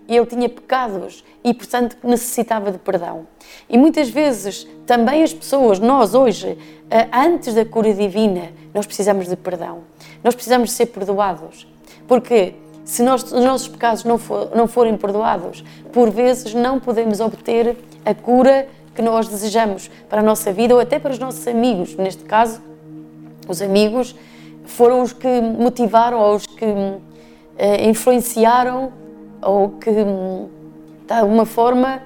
ele 0.09 0.25
tinha 0.25 0.49
pecados 0.49 1.23
e, 1.43 1.53
portanto, 1.53 1.97
necessitava 2.03 2.71
de 2.71 2.79
perdão. 2.79 3.27
E 3.69 3.77
muitas 3.77 4.09
vezes 4.09 4.67
também 4.85 5.21
as 5.21 5.33
pessoas, 5.33 5.79
nós 5.79 6.15
hoje, 6.15 6.57
eh, 6.89 7.07
antes 7.13 7.53
da 7.53 7.63
cura 7.63 7.93
divina, 7.93 8.51
nós 8.77 8.85
precisamos 8.85 9.27
de 9.27 9.35
perdão. 9.35 9.79
Nós 10.23 10.35
precisamos 10.35 10.69
de 10.69 10.75
ser 10.75 10.85
perdoados. 10.85 11.67
Porque 12.07 12.53
se 12.85 13.01
nós, 13.01 13.23
os 13.23 13.43
nossos 13.43 13.67
pecados 13.67 14.03
não, 14.03 14.19
for, 14.19 14.55
não 14.55 14.67
forem 14.67 14.95
perdoados, 14.95 15.63
por 15.91 16.11
vezes 16.11 16.53
não 16.53 16.79
podemos 16.79 17.19
obter 17.19 17.75
a 18.05 18.13
cura 18.13 18.67
que 18.93 19.01
nós 19.01 19.27
desejamos 19.27 19.89
para 20.07 20.21
a 20.21 20.23
nossa 20.23 20.53
vida 20.53 20.75
ou 20.75 20.79
até 20.79 20.99
para 20.99 21.11
os 21.11 21.17
nossos 21.17 21.47
amigos. 21.47 21.95
Neste 21.95 22.23
caso, 22.23 22.61
os 23.47 23.63
amigos 23.63 24.15
foram 24.65 25.01
os 25.01 25.11
que 25.11 25.41
motivaram 25.41 26.19
ou 26.19 26.35
os 26.35 26.45
que 26.45 26.65
eh, 27.57 27.89
influenciaram 27.89 28.93
ou 29.41 29.69
que, 29.69 29.91
de 29.91 31.13
alguma 31.13 31.47
forma, 31.47 32.03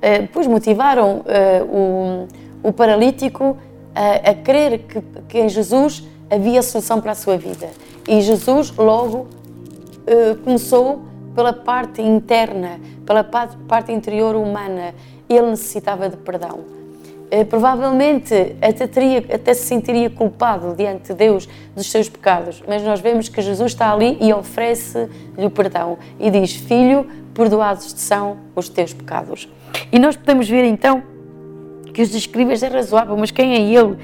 eh, 0.00 0.26
pois 0.32 0.46
motivaram 0.46 1.22
eh, 1.26 1.62
o, 1.62 2.26
o 2.62 2.72
paralítico 2.72 3.58
a, 3.96 4.30
a 4.30 4.34
crer 4.34 4.80
que, 4.80 5.00
que 5.26 5.38
em 5.38 5.48
Jesus 5.48 6.06
havia 6.30 6.62
solução 6.62 7.00
para 7.00 7.12
a 7.12 7.14
sua 7.14 7.38
vida. 7.38 7.70
E 8.06 8.20
Jesus 8.20 8.70
logo 8.76 9.26
uh, 10.06 10.36
começou 10.44 11.00
pela 11.34 11.52
parte 11.52 12.02
interna, 12.02 12.78
pela 13.06 13.24
parte 13.24 13.90
interior 13.90 14.36
humana. 14.36 14.94
Ele 15.28 15.50
necessitava 15.50 16.08
de 16.10 16.16
perdão. 16.18 16.60
Uh, 17.32 17.44
provavelmente 17.48 18.56
até, 18.60 18.86
teria, 18.86 19.18
até 19.18 19.54
se 19.54 19.64
sentiria 19.64 20.10
culpado 20.10 20.74
diante 20.76 21.08
de 21.08 21.14
Deus 21.14 21.48
dos 21.74 21.90
seus 21.90 22.08
pecados, 22.08 22.62
mas 22.68 22.82
nós 22.82 23.00
vemos 23.00 23.28
que 23.28 23.40
Jesus 23.40 23.72
está 23.72 23.92
ali 23.92 24.16
e 24.20 24.32
oferece-lhe 24.32 25.46
o 25.46 25.50
perdão 25.50 25.98
e 26.20 26.30
diz: 26.30 26.52
Filho, 26.52 27.06
perdoados 27.34 27.92
são 27.96 28.36
os 28.54 28.68
teus 28.68 28.92
pecados. 28.92 29.48
E 29.90 29.98
nós 29.98 30.16
podemos 30.16 30.48
ver 30.48 30.64
então 30.64 31.15
que 31.96 32.02
os 32.02 32.14
escribas 32.14 32.62
é 32.62 32.68
razoável, 32.68 33.16
mas 33.16 33.30
quem 33.30 33.54
é 33.54 33.58
ele? 33.58 33.96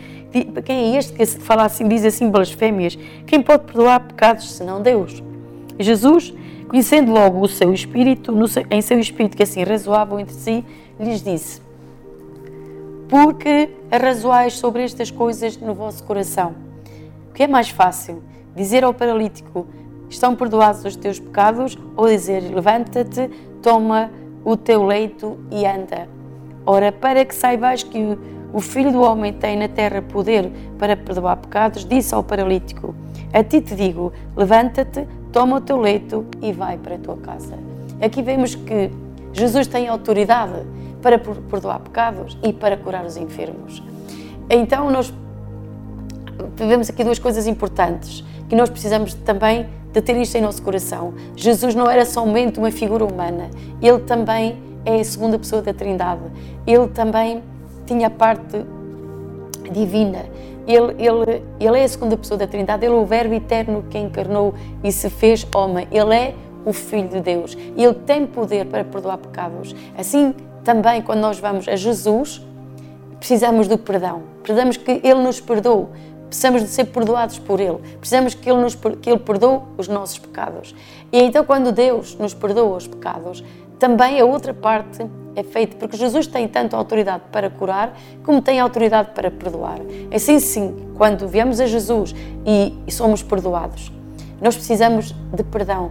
Quem 0.64 0.94
é 0.94 0.96
este 0.96 1.12
que 1.12 1.26
fala 1.26 1.66
assim, 1.66 1.87
diz 1.87 2.06
assim 2.06 2.30
blasfémias? 2.30 2.99
Quem 3.26 3.42
pode 3.42 3.64
perdoar 3.64 4.00
pecados 4.00 4.50
senão 4.50 4.80
Deus? 4.80 5.22
Jesus, 5.78 6.32
conhecendo 6.68 7.12
logo 7.12 7.42
o 7.42 7.46
seu 7.46 7.70
espírito, 7.70 8.49
seu, 8.49 8.64
em 8.70 8.80
seu 8.80 8.99
espírito 8.99 9.37
que 9.37 9.42
assim 9.42 9.62
razoável 9.62 10.18
entre 10.18 10.34
si, 10.34 10.64
lhes 10.99 11.22
disse: 11.22 11.61
Porque 13.11 13.68
arrazoais 13.90 14.54
sobre 14.54 14.84
estas 14.84 15.11
coisas 15.11 15.58
no 15.58 15.75
vosso 15.75 16.02
coração? 16.04 16.54
O 17.28 17.34
que 17.34 17.42
é 17.42 17.46
mais 17.46 17.68
fácil? 17.68 18.22
Dizer 18.56 18.84
ao 18.84 18.94
paralítico: 18.94 19.66
Estão 20.08 20.34
perdoados 20.34 20.82
os 20.82 20.96
teus 20.96 21.20
pecados? 21.20 21.76
Ou 21.94 22.08
dizer: 22.08 22.40
Levanta-te, 22.54 23.28
toma 23.61 24.11
o 24.42 24.56
teu 24.56 24.82
leito 24.82 25.38
e 25.50 25.66
anda? 25.66 26.21
Ora, 26.64 26.92
para 26.92 27.25
que 27.25 27.35
saibais 27.35 27.83
que 27.83 28.19
o 28.52 28.61
Filho 28.61 28.92
do 28.92 29.00
Homem 29.00 29.33
tem 29.33 29.57
na 29.57 29.69
terra 29.69 30.02
poder 30.02 30.50
para 30.78 30.97
perdoar 30.97 31.37
pecados, 31.37 31.85
disse 31.85 32.14
ao 32.14 32.23
paralítico: 32.23 32.95
A 33.33 33.42
ti 33.42 33.61
te 33.61 33.75
digo, 33.75 34.12
levanta-te, 34.37 35.07
toma 35.33 35.57
o 35.57 35.61
teu 35.61 35.81
leito 35.81 36.26
e 36.40 36.52
vai 36.52 36.76
para 36.78 36.97
a 36.97 36.99
tua 36.99 37.16
casa. 37.16 37.59
Aqui 38.00 38.23
vemos 38.23 38.54
que 38.54 38.90
Jesus 39.33 39.66
tem 39.66 39.88
autoridade 39.88 40.66
para 41.00 41.19
perdoar 41.19 41.81
pecados 41.81 42.38
e 42.42 42.52
para 42.52 42.76
curar 42.76 43.04
os 43.04 43.16
enfermos. 43.16 43.83
Então, 44.49 44.90
nós 44.90 45.12
vemos 46.57 46.90
aqui 46.90 47.02
duas 47.02 47.19
coisas 47.19 47.47
importantes 47.47 48.25
que 48.49 48.54
nós 48.54 48.69
precisamos 48.69 49.14
também 49.14 49.66
de 49.92 50.00
ter 50.00 50.16
isto 50.16 50.37
em 50.37 50.40
nosso 50.40 50.62
coração. 50.62 51.14
Jesus 51.35 51.75
não 51.75 51.88
era 51.88 52.04
somente 52.04 52.59
uma 52.59 52.71
figura 52.71 53.04
humana, 53.04 53.50
ele 53.81 54.00
também 54.00 54.57
é 54.84 55.00
a 55.00 55.04
segunda 55.04 55.38
pessoa 55.38 55.62
da 55.62 55.72
Trindade. 55.72 56.22
Ele 56.66 56.88
também 56.88 57.42
tinha 57.86 58.06
a 58.06 58.10
parte 58.10 58.64
divina. 59.70 60.26
Ele, 60.66 60.94
ele, 60.98 61.42
ele 61.58 61.78
é 61.78 61.84
a 61.84 61.88
segunda 61.88 62.16
pessoa 62.16 62.38
da 62.38 62.46
Trindade, 62.46 62.84
ele 62.84 62.94
é 62.94 62.96
o 62.96 63.04
Verbo 63.04 63.34
eterno 63.34 63.84
que 63.90 63.98
encarnou 63.98 64.54
e 64.82 64.92
se 64.92 65.10
fez 65.10 65.46
homem. 65.54 65.88
Ele 65.90 66.14
é 66.14 66.34
o 66.64 66.72
Filho 66.72 67.08
de 67.08 67.20
Deus 67.20 67.56
Ele 67.76 67.94
tem 67.94 68.26
poder 68.26 68.66
para 68.66 68.84
perdoar 68.84 69.18
pecados. 69.18 69.74
Assim, 69.98 70.34
também, 70.64 71.02
quando 71.02 71.20
nós 71.20 71.38
vamos 71.38 71.66
a 71.66 71.74
Jesus, 71.74 72.40
precisamos 73.18 73.66
do 73.66 73.76
perdão. 73.76 74.22
Precisamos 74.42 74.76
que 74.76 75.00
Ele 75.02 75.22
nos 75.22 75.40
perdoe. 75.40 75.86
Precisamos 76.28 76.62
de 76.62 76.68
ser 76.68 76.84
perdoados 76.86 77.38
por 77.38 77.60
Ele. 77.60 77.78
Precisamos 77.98 78.34
que 78.34 78.48
Ele, 78.48 78.60
nos, 78.60 78.74
que 78.74 79.10
Ele 79.10 79.18
perdoe 79.18 79.60
os 79.76 79.88
nossos 79.88 80.18
pecados. 80.18 80.74
E 81.12 81.20
então, 81.20 81.44
quando 81.44 81.72
Deus 81.72 82.14
nos 82.14 82.32
perdoa 82.32 82.76
os 82.76 82.86
pecados, 82.86 83.42
também 83.82 84.20
a 84.20 84.24
outra 84.24 84.54
parte 84.54 85.04
é 85.34 85.42
feita, 85.42 85.76
porque 85.76 85.96
Jesus 85.96 86.28
tem 86.28 86.46
tanto 86.46 86.76
autoridade 86.76 87.24
para 87.32 87.50
curar, 87.50 87.98
como 88.22 88.40
tem 88.40 88.60
autoridade 88.60 89.10
para 89.12 89.28
perdoar. 89.28 89.80
Assim, 90.14 90.38
sim, 90.38 90.72
quando 90.96 91.26
viemos 91.26 91.58
a 91.58 91.66
Jesus 91.66 92.14
e, 92.46 92.72
somos 92.92 93.24
perdoados, 93.24 93.90
nós 94.40 94.54
precisamos 94.54 95.12
de 95.34 95.42
perdão. 95.42 95.90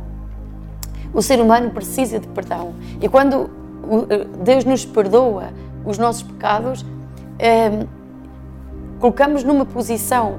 O 1.13 1.21
ser 1.21 1.41
humano 1.41 1.71
precisa 1.71 2.17
de 2.17 2.29
perdão. 2.29 2.73
E 3.01 3.09
quando 3.09 3.49
eh, 4.09 4.25
Deus 4.41 4.63
nos 4.63 4.85
perdoa 4.85 5.49
os 5.85 5.97
nossos 5.97 6.23
pecados, 6.23 6.85
eh, 7.39 7.85
colocamos 9.01 9.43
numa 9.43 9.65
posição, 9.65 10.35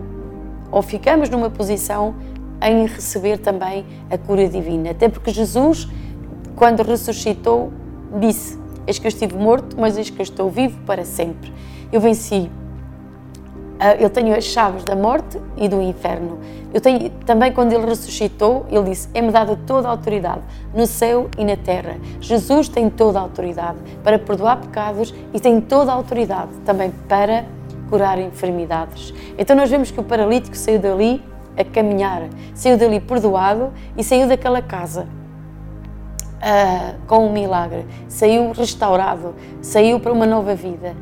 ou 0.70 0.80
ficamos 0.80 1.28
numa 1.28 1.50
posição 1.50 2.14
em 2.62 2.86
receber 2.86 3.36
também 3.36 3.84
a 4.10 4.16
cura 4.16 4.48
divina. 4.48 4.92
Até 4.92 5.06
porque 5.06 5.30
Jesus, 5.30 5.86
quando 6.62 6.84
ressuscitou, 6.84 7.72
disse: 8.20 8.56
Eis 8.86 8.96
que 8.96 9.04
eu 9.04 9.08
estive 9.08 9.34
morto, 9.34 9.74
mas 9.76 9.98
eis 9.98 10.10
que 10.10 10.20
eu 10.20 10.22
estou 10.22 10.48
vivo 10.48 10.78
para 10.86 11.04
sempre. 11.04 11.52
Eu 11.90 12.00
venci. 12.00 12.48
Ah, 13.80 13.96
eu 13.96 14.08
tenho 14.08 14.32
as 14.32 14.44
chaves 14.44 14.84
da 14.84 14.94
morte 14.94 15.40
e 15.56 15.68
do 15.68 15.82
inferno. 15.82 16.38
Eu 16.72 16.80
tenho 16.80 17.10
também 17.26 17.50
quando 17.50 17.72
ele 17.72 17.84
ressuscitou, 17.84 18.64
ele 18.70 18.90
disse: 18.90 19.08
"É-me 19.12 19.32
dada 19.32 19.58
toda 19.66 19.88
a 19.88 19.90
autoridade 19.90 20.42
no 20.72 20.86
céu 20.86 21.28
e 21.36 21.44
na 21.44 21.56
terra". 21.56 21.96
Jesus 22.20 22.68
tem 22.68 22.88
toda 22.88 23.18
a 23.18 23.22
autoridade 23.22 23.78
para 24.04 24.16
perdoar 24.16 24.60
pecados 24.60 25.12
e 25.34 25.40
tem 25.40 25.60
toda 25.60 25.90
a 25.90 25.96
autoridade 25.96 26.52
também 26.64 26.92
para 27.08 27.44
curar 27.90 28.20
enfermidades. 28.20 29.12
Então 29.36 29.56
nós 29.56 29.68
vemos 29.68 29.90
que 29.90 29.98
o 29.98 30.04
paralítico 30.04 30.56
saiu 30.56 30.78
dali 30.78 31.20
a 31.58 31.64
caminhar, 31.64 32.28
saiu 32.54 32.78
dali 32.78 33.00
perdoado 33.00 33.72
e 33.96 34.04
saiu 34.04 34.28
daquela 34.28 34.62
casa 34.62 35.08
uh, 36.42 37.06
com 37.06 37.26
um 37.26 37.32
milagre, 37.32 37.86
saiu 38.08 38.50
restaurado, 38.52 39.34
saiu 39.60 40.00
para 40.00 40.12
uma 40.12 40.26
nova 40.26 40.54
vida. 40.54 40.94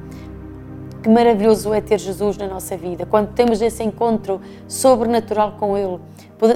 Que 1.03 1.09
maravilhoso 1.09 1.73
é 1.73 1.81
ter 1.81 1.99
Jesus 1.99 2.37
na 2.37 2.47
nossa 2.47 2.77
vida. 2.77 3.07
Quando 3.07 3.33
temos 3.33 3.63
esse 3.63 3.83
encontro 3.83 4.39
sobrenatural 4.69 5.53
com 5.59 5.77
Ele, 5.77 5.99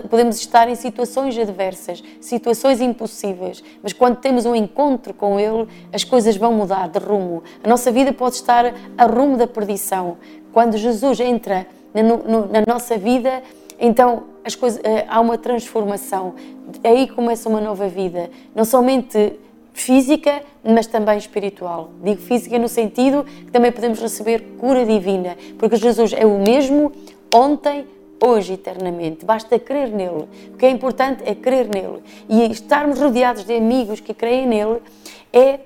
podemos 0.09 0.37
estar 0.37 0.69
em 0.69 0.75
situações 0.75 1.37
adversas, 1.39 2.03
situações 2.21 2.81
impossíveis, 2.81 3.65
mas 3.83 3.95
quando 3.95 4.17
temos 4.17 4.45
um 4.45 4.55
encontro 4.55 5.15
com 5.15 5.41
Ele, 5.41 5.67
as 5.91 6.05
coisas 6.05 6.37
vão 6.37 6.53
mudar 6.53 6.89
de 6.89 6.99
rumo. 6.99 7.43
A 7.63 7.69
nossa 7.69 7.91
vida 7.91 8.13
pode 8.13 8.37
estar 8.37 8.75
a 8.99 9.07
rumo 9.07 9.39
da 9.39 9.47
perdição. 9.47 10.19
Quando 10.53 10.77
Jesus 10.77 11.21
entra 11.21 11.67
na, 11.95 12.03
na 12.03 12.65
nossa 12.67 12.99
vida, 12.99 13.43
então 13.81 14.34
as 14.45 14.55
coisas, 14.55 14.81
eh, 14.85 15.05
há 15.09 15.21
uma 15.21 15.39
transformação. 15.39 16.35
Aí 16.83 17.09
começa 17.09 17.49
uma 17.49 17.61
nova 17.61 17.89
vida, 17.89 18.31
não 18.55 18.65
somente 18.65 19.33
física, 19.73 20.43
mas 20.63 20.87
também 20.87 21.19
espiritual. 21.19 21.91
Digo 22.03 22.21
física 22.21 22.59
no 22.59 22.69
sentido 22.69 23.25
que 23.25 23.51
também 23.51 23.73
podemos 23.73 24.01
receber 24.01 24.41
cura 24.59 24.85
divina, 24.85 25.37
porque 25.59 25.77
Jesus 25.77 26.13
é 26.13 26.25
o 26.25 26.39
mesmo 26.39 26.93
ontem, 27.35 27.87
hoje 28.23 28.55
eternamente. 28.55 29.25
Basta 29.25 29.59
crer 29.59 29.91
nele. 29.91 30.29
O 30.53 30.57
que 30.57 30.65
é 30.65 30.71
importante 30.71 31.23
é 31.27 31.35
crer 31.35 31.69
nele. 31.69 32.03
E 32.29 32.45
estarmos 32.51 33.01
rodeados 33.01 33.45
de 33.45 33.55
amigos 33.55 34.01
que 34.01 34.15
creem 34.15 34.47
nele 34.47 34.81
é, 35.33 35.61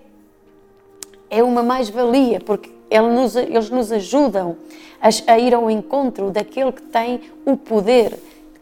é 1.31 1.43
uma 1.43 1.63
mais-valia, 1.63 2.41
porque 2.41 2.71
eles 2.91 3.13
nos, 3.13 3.37
eles 3.37 3.71
nos 3.71 3.93
ajudam 3.93 4.57
a, 5.01 5.33
a, 5.33 5.39
ir 5.39 5.55
ao 5.55 5.71
encontro 5.71 6.31
daquele 6.31 6.73
que 6.73 6.83
tem 6.83 7.21
o 7.45 7.57
poder, 7.57 8.19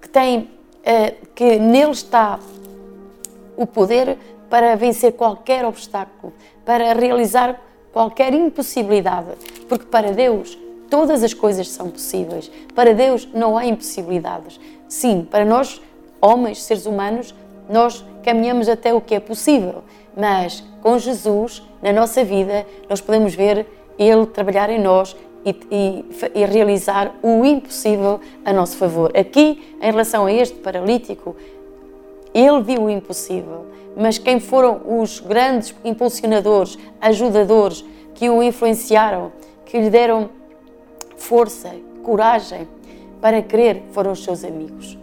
que 0.06 0.08
tem, 0.08 0.38
uh, 0.38 1.26
que 1.34 1.58
nele 1.58 1.90
está 1.90 2.38
o 3.56 3.66
poder 3.66 4.16
para 4.48 4.76
vencer 4.76 5.12
qualquer 5.14 5.64
obstáculo, 5.64 6.32
para 6.64 6.92
realizar 6.92 7.60
qualquer 7.92 8.32
impossibilidade, 8.32 9.32
porque 9.68 9.86
para 9.86 10.12
Deus 10.12 10.56
todas 10.88 11.24
as 11.24 11.34
coisas 11.34 11.68
são 11.68 11.90
possíveis. 11.90 12.50
Para 12.74 12.94
Deus 12.94 13.28
não 13.34 13.58
há 13.58 13.66
impossibilidades. 13.66 14.60
Sim, 14.88 15.26
para 15.28 15.44
nós, 15.44 15.82
homens, 16.20 16.62
seres 16.62 16.86
humanos, 16.86 17.34
nós 17.68 18.04
caminhamos 18.22 18.68
até 18.68 18.94
o 18.94 19.00
que 19.00 19.16
é 19.16 19.20
possível, 19.20 19.82
mas 20.16 20.62
com 20.82 20.96
Jesus, 20.98 21.62
na 21.82 21.92
nossa 21.92 22.22
vida, 22.22 22.64
nós 22.88 23.00
podemos 23.00 23.34
ver 23.34 23.66
Ele 23.98 24.26
trabalhar 24.26 24.70
em 24.70 24.80
nós 24.80 25.16
e, 25.46 25.56
e, 25.70 26.04
e, 26.34 26.44
realizar 26.44 27.14
o 27.22 27.44
impossível 27.44 28.20
a 28.44 28.52
nosso 28.52 28.76
favor. 28.76 29.16
Aqui, 29.16 29.62
em 29.80 29.90
relação 29.90 30.26
a 30.26 30.32
este 30.32 30.56
paralítico, 30.56 31.36
ele 32.34 32.60
viu 32.62 32.82
o 32.82 32.90
impossível 32.90 33.76
mas 33.96 34.18
quem 34.18 34.38
foram 34.38 34.82
os 35.00 35.20
grandes 35.20 35.74
impulsionadores, 35.82 36.78
ajudadores 37.00 37.82
que 38.14 38.28
o 38.28 38.42
influenciaram, 38.42 39.32
que 39.64 39.80
lhe 39.80 39.88
deram 39.88 40.28
força, 41.16 41.74
coragem 42.02 42.68
para 43.22 43.42
crer, 43.42 43.82
foram 43.92 44.12
os 44.12 44.22
seus 44.22 44.44
amigos. 44.44 44.98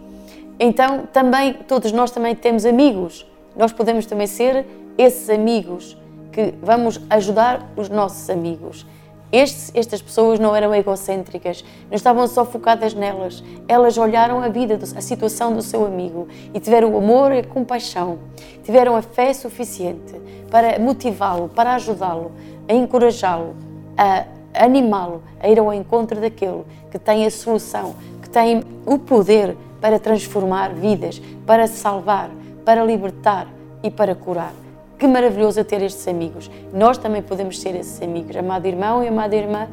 Então, 0.60 1.08
também 1.12 1.52
todos 1.52 1.90
nós 1.90 2.12
também 2.12 2.36
temos 2.36 2.64
amigos. 2.64 3.26
Nós 3.56 3.72
podemos 3.72 4.06
também 4.06 4.28
ser 4.28 4.64
esses 4.96 5.28
amigos 5.28 5.96
que 6.30 6.54
vamos 6.62 7.00
ajudar 7.10 7.68
os 7.76 7.88
nossos 7.88 8.30
amigos. 8.30 8.86
Estes, 9.34 9.72
estas 9.74 10.00
pessoas 10.00 10.38
não 10.38 10.54
eram 10.54 10.72
egocêntricas, 10.72 11.64
não 11.90 11.96
estavam 11.96 12.24
só 12.28 12.44
focadas 12.44 12.94
nelas. 12.94 13.42
Elas 13.66 13.98
olharam 13.98 14.40
a 14.40 14.48
vida, 14.48 14.78
a 14.96 15.00
situação 15.00 15.52
do 15.52 15.60
seu 15.60 15.84
amigo 15.84 16.28
e 16.54 16.60
tiveram 16.60 16.94
o 16.94 16.98
amor 16.98 17.32
e 17.32 17.40
a 17.40 17.42
compaixão. 17.42 18.20
Tiveram 18.62 18.94
a 18.94 19.02
fé 19.02 19.32
suficiente 19.32 20.14
para 20.52 20.78
motivá-lo, 20.78 21.48
para 21.48 21.74
ajudá-lo, 21.74 22.30
a 22.68 22.74
encorajá-lo, 22.74 23.56
a 23.98 24.24
animá-lo 24.54 25.20
a 25.40 25.48
ir 25.48 25.58
ao 25.58 25.74
encontro 25.74 26.20
daquele 26.20 26.62
que 26.88 26.98
tem 27.00 27.26
a 27.26 27.30
solução, 27.30 27.96
que 28.22 28.30
tem 28.30 28.62
o 28.86 29.00
poder 29.00 29.56
para 29.80 29.98
transformar 29.98 30.72
vidas, 30.72 31.20
para 31.44 31.66
salvar, 31.66 32.30
para 32.64 32.84
libertar 32.84 33.48
e 33.82 33.90
para 33.90 34.14
curar. 34.14 34.63
Que 35.04 35.08
maravilhoso 35.08 35.60
é 35.60 35.64
ter 35.64 35.82
estes 35.82 36.08
amigos. 36.08 36.50
Nós 36.72 36.96
também 36.96 37.20
podemos 37.20 37.60
ser 37.60 37.76
esses 37.76 38.00
amigos, 38.00 38.34
amado 38.34 38.64
irmão 38.64 39.04
e 39.04 39.08
amada 39.08 39.36
irmã. 39.36 39.68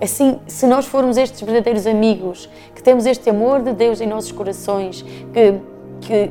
Assim, 0.00 0.38
se 0.46 0.68
nós 0.68 0.86
formos 0.86 1.16
estes 1.16 1.42
verdadeiros 1.42 1.84
amigos, 1.84 2.48
que 2.72 2.80
temos 2.80 3.04
este 3.04 3.28
amor 3.28 3.60
de 3.60 3.72
Deus 3.72 4.00
em 4.00 4.06
nossos 4.06 4.30
corações, 4.30 5.02
que, 5.02 5.54
que, 6.00 6.28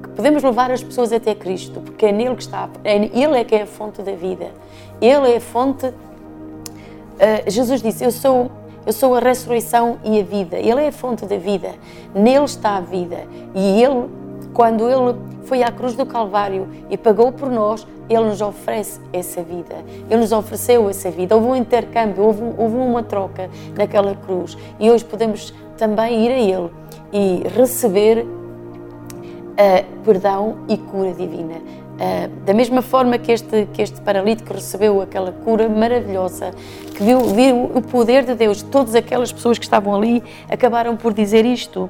que 0.00 0.08
podemos 0.14 0.44
levar 0.44 0.70
as 0.70 0.80
pessoas 0.80 1.12
até 1.12 1.34
Cristo, 1.34 1.80
porque 1.80 2.06
é 2.06 2.12
nele 2.12 2.36
que 2.36 2.42
está, 2.42 2.70
é, 2.84 2.98
Ele 2.98 3.36
é 3.36 3.42
que 3.42 3.56
é 3.56 3.62
a 3.62 3.66
fonte 3.66 4.00
da 4.00 4.12
vida. 4.12 4.52
Ele 5.00 5.32
é 5.32 5.38
a 5.38 5.40
fonte. 5.40 5.86
Uh, 5.86 7.50
Jesus 7.50 7.82
disse: 7.82 8.04
Eu 8.04 8.12
sou 8.12 8.48
eu 8.84 8.92
sou 8.92 9.14
a 9.14 9.20
ressurreição 9.20 9.98
e 10.04 10.20
a 10.20 10.22
vida. 10.24 10.56
Ele 10.56 10.84
é 10.84 10.88
a 10.88 10.92
fonte 10.92 11.24
da 11.24 11.36
vida. 11.36 11.74
Nele 12.14 12.44
está 12.44 12.76
a 12.76 12.80
vida. 12.80 13.26
E 13.54 13.82
Ele, 13.82 14.08
quando 14.52 14.88
Ele 14.88 15.16
foi 15.44 15.62
à 15.62 15.70
cruz 15.70 15.94
do 15.94 16.06
Calvário 16.06 16.68
e 16.90 16.96
pagou 16.96 17.32
por 17.32 17.50
nós, 17.50 17.86
Ele 18.08 18.24
nos 18.24 18.40
oferece 18.40 19.00
essa 19.12 19.42
vida. 19.42 19.76
Ele 20.08 20.20
nos 20.20 20.32
ofereceu 20.32 20.88
essa 20.88 21.10
vida. 21.10 21.34
Houve 21.34 21.48
um 21.48 21.56
intercâmbio, 21.56 22.24
houve, 22.24 22.42
houve 22.56 22.76
uma 22.76 23.02
troca 23.02 23.50
naquela 23.76 24.14
cruz. 24.14 24.56
E 24.78 24.90
hoje 24.90 25.04
podemos 25.04 25.52
também 25.76 26.26
ir 26.26 26.30
a 26.30 26.38
Ele 26.38 26.70
e 27.12 27.42
receber 27.56 28.24
uh, 28.24 30.02
perdão 30.04 30.58
e 30.68 30.76
cura 30.76 31.12
divina. 31.12 31.54
Uh, 31.54 32.44
da 32.44 32.54
mesma 32.54 32.82
forma 32.82 33.18
que 33.18 33.30
este, 33.30 33.68
que 33.72 33.82
este 33.82 34.00
paralítico 34.00 34.54
recebeu 34.54 35.00
aquela 35.00 35.30
cura 35.30 35.68
maravilhosa, 35.68 36.50
que 36.94 37.02
viu, 37.02 37.20
viu 37.20 37.64
o 37.74 37.82
poder 37.82 38.24
de 38.24 38.34
Deus, 38.34 38.62
todas 38.62 38.94
aquelas 38.94 39.30
pessoas 39.32 39.58
que 39.58 39.64
estavam 39.64 39.94
ali 39.94 40.22
acabaram 40.48 40.96
por 40.96 41.12
dizer 41.12 41.44
isto. 41.44 41.88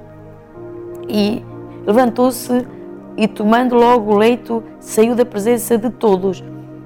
E 1.08 1.42
levantou-se 1.86 2.66
e, 3.16 3.28
tomando 3.28 3.74
logo 3.74 4.12
o 4.12 4.16
leito, 4.16 4.62
saiu 4.80 5.14
da 5.14 5.24
presença 5.24 5.76
de 5.76 5.90
todos, 5.90 6.42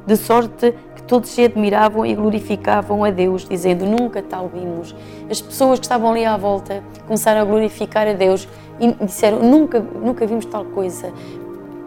de 0.06 0.16
sorte 0.16 0.74
que 0.94 1.02
todos 1.02 1.30
se 1.30 1.44
admiravam 1.44 2.04
e 2.04 2.14
glorificavam 2.14 3.04
a 3.04 3.10
Deus, 3.10 3.46
dizendo: 3.48 3.84
Nunca 3.84 4.22
tal 4.22 4.48
vimos. 4.48 4.94
As 5.30 5.40
pessoas 5.40 5.78
que 5.78 5.84
estavam 5.84 6.10
ali 6.10 6.24
à 6.24 6.36
volta 6.36 6.82
começaram 7.06 7.40
a 7.40 7.44
glorificar 7.44 8.06
a 8.06 8.12
Deus 8.12 8.48
e 8.80 8.92
disseram: 9.04 9.40
Nunca, 9.40 9.80
nunca 9.80 10.26
vimos 10.26 10.44
tal 10.46 10.64
coisa. 10.64 11.12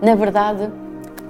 Na 0.01 0.15
verdade, 0.15 0.69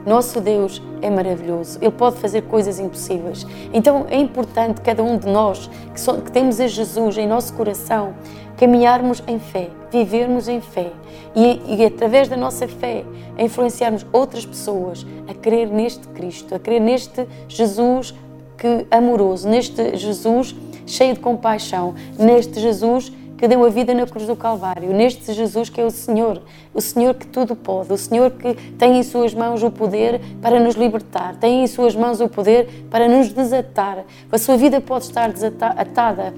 Nosso 0.06 0.40
Deus 0.40 0.82
é 1.02 1.10
maravilhoso, 1.10 1.78
Ele 1.82 1.92
pode 1.92 2.18
fazer 2.18 2.44
coisas 2.44 2.80
impossíveis. 2.80 3.46
Então 3.74 4.06
é 4.10 4.18
importante 4.18 4.82
cada 4.82 5.04
um 5.04 5.18
de 5.18 5.28
nós 5.28 5.70
que, 5.94 6.00
so, 6.00 6.22
que 6.22 6.32
temos 6.32 6.60
a 6.60 6.68
Jesus 6.68 7.18
em 7.18 7.28
nosso 7.28 7.54
coração 7.54 8.14
caminharmos 8.60 9.24
em 9.26 9.40
fé, 9.40 9.70
vivermos 9.90 10.50
em 10.50 10.60
fé 10.60 10.92
e, 11.34 11.62
e, 11.78 11.86
através 11.86 12.28
da 12.28 12.36
nossa 12.36 12.68
fé 12.68 13.06
influenciarmos 13.38 14.06
outras 14.12 14.46
pessoas 14.46 15.06
a 15.30 15.34
crer 15.34 15.70
neste 15.70 16.06
Cristo, 16.10 16.54
a 16.54 16.60
crer 16.60 16.82
neste 16.82 17.26
Jesus 17.48 18.14
que 18.58 18.86
amoroso, 18.92 19.48
neste 19.48 19.96
Jesus 19.96 20.54
cheio 20.86 21.14
de 21.14 21.22
compaixão, 21.22 21.96
neste 22.18 22.60
Jesus 22.60 23.10
que 23.40 23.48
deu 23.48 23.64
a 23.64 23.70
vida 23.70 23.94
na 23.94 24.06
cruz 24.06 24.28
do 24.28 24.36
Calvário, 24.36 24.92
neste 24.92 25.32
Jesus 25.32 25.70
que 25.70 25.80
é 25.80 25.86
o 25.86 25.90
Senhor, 25.90 26.42
o 26.74 26.82
Senhor 26.82 27.16
que 27.16 27.26
tudo 27.26 27.56
pode, 27.56 27.94
o 27.94 27.98
Senhor 27.98 28.32
que 28.32 28.54
tem 28.78 29.00
em 29.00 29.04
suas 29.04 29.34
mãos 29.34 29.64
o 29.64 29.72
poder 29.72 30.20
para 30.42 30.60
nos 30.60 30.76
libertar, 30.76 31.38
tem 31.38 31.64
em 31.64 31.68
suas 31.68 31.96
mãos 31.96 32.20
o 32.20 32.28
poder 32.28 32.86
para 32.92 33.08
nos 33.08 33.32
desatar. 33.32 34.04
A 34.30 34.38
sua 34.38 34.58
vida 34.58 34.82
pode 34.82 35.06
estar 35.06 35.32
desatada, 35.32 36.34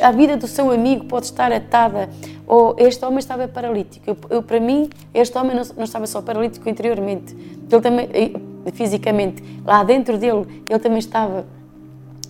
a 0.00 0.12
vida 0.12 0.36
do 0.36 0.46
seu 0.46 0.70
amigo 0.70 1.06
pode 1.06 1.26
estar 1.26 1.50
atada. 1.50 2.08
Ou 2.46 2.76
este 2.78 3.04
homem 3.04 3.18
estava 3.18 3.48
paralítico. 3.48 4.08
Eu, 4.08 4.16
eu 4.30 4.42
para 4.42 4.60
mim, 4.60 4.88
este 5.12 5.36
homem 5.36 5.56
não, 5.56 5.64
não 5.76 5.84
estava 5.84 6.06
só 6.06 6.22
paralítico 6.22 6.68
interiormente, 6.68 7.34
ele 7.68 7.80
também 7.80 8.08
fisicamente, 8.72 9.42
lá 9.64 9.82
dentro 9.82 10.16
dele, 10.16 10.62
ele 10.68 10.78
também 10.78 10.98
estava 10.98 11.44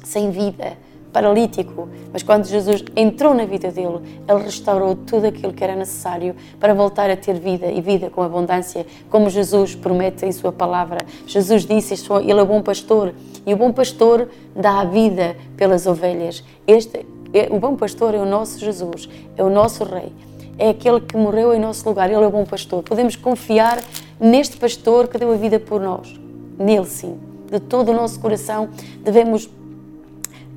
sem 0.03 0.31
vida 0.31 0.79
paralítico, 1.15 1.89
mas 2.13 2.25
quando 2.25 2.45
Jesus 2.45 2.85
entrou 2.97 3.33
na 3.33 3.45
vida 3.45 3.71
dele, 3.71 4.01
ele 4.29 4.43
restaurou 4.43 4.97
tudo 4.97 5.29
aquilo 5.29 5.53
que 5.53 5.63
era 5.63 5.77
necessário 5.77 6.35
para 6.59 6.75
voltar 6.75 7.09
a 7.09 7.17
ter 7.17 7.39
vida 7.39 7.71
e 7.71 7.81
vida 7.81 8.11
com 8.11 8.21
abundância, 8.21 8.85
como 9.09 9.31
Jesus 9.31 9.77
promete 9.77 10.27
em 10.27 10.33
sua 10.33 10.51
palavra. 10.51 10.99
Jesus 11.25 11.65
disse, 11.65 11.95
ele 12.21 12.41
é 12.41 12.43
o 12.43 12.47
bom 12.47 12.61
pastor 12.61 13.15
e 13.47 13.55
o 13.55 13.57
bom 13.57 13.73
pastor 13.73 14.29
dá 14.57 14.81
a 14.81 14.85
vida 14.85 15.37
pelas 15.57 15.87
ovelhas. 15.87 16.43
Este, 16.67 17.07
é, 17.33 17.47
o 17.49 17.61
bom 17.61 17.77
pastor 17.77 18.13
é 18.13 18.19
o 18.19 18.27
nosso 18.27 18.59
Jesus, 18.59 19.09
é 19.37 19.45
o 19.45 19.49
nosso 19.49 19.85
rei. 19.85 20.13
É 20.59 20.71
aquele 20.71 21.01
que 21.01 21.17
morreu 21.17 21.55
em 21.55 21.61
nosso 21.61 21.89
lugar, 21.89 22.11
ele 22.11 22.23
é 22.23 22.27
o 22.27 22.31
bom 22.31 22.45
pastor. 22.45 22.83
Podemos 22.83 23.15
confiar 23.15 23.79
neste 24.19 24.57
pastor 24.57 25.07
que 25.07 25.17
deu 25.17 25.33
a 25.33 25.37
vida 25.37 25.61
por 25.61 25.81
nós. 25.81 26.13
Nele 26.59 26.87
sim, 26.87 27.19
de 27.51 27.61
todo 27.61 27.91
o 27.91 27.95
nosso 27.95 28.19
coração 28.19 28.69
devemos 29.03 29.49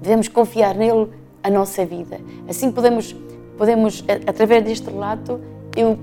devemos 0.02 0.28
confiar 0.28 0.76
nele 0.76 1.08
a 1.44 1.50
nossa 1.50 1.86
vida. 1.86 2.20
Assim 2.48 2.72
podemos, 2.72 3.16
podemos 3.58 4.04
através 4.26 4.64
deste 4.64 4.90
relato, 4.90 5.40
eu, 5.76 5.98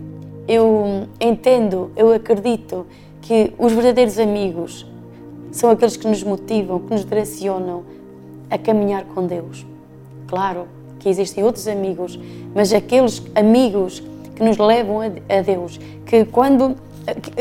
eu 0.49 1.09
entendo, 1.21 1.91
eu 1.97 2.13
acredito 2.13 2.87
que 3.21 3.53
os 3.59 3.73
verdadeiros 3.73 4.19
amigos 4.19 4.87
são 5.51 5.71
aqueles 5.71 5.97
que 5.97 6.07
nos 6.07 6.23
motivam, 6.23 6.81
que 6.81 6.91
nos 6.91 7.05
direcionam 7.05 7.85
a 8.51 8.59
caminhar 8.59 9.05
com 9.05 9.27
Deus. 9.27 9.65
Claro 10.27 10.67
que 10.99 11.09
existem 11.09 11.45
outros 11.45 11.69
amigos, 11.69 12.19
mas 12.55 12.73
aqueles 12.73 13.23
amigos 13.35 14.03
que 14.35 14.43
nos 14.43 14.59
levam 14.59 15.01
a, 15.01 15.41
Deus, 15.43 15.79
que 16.07 16.25
quando 16.25 16.77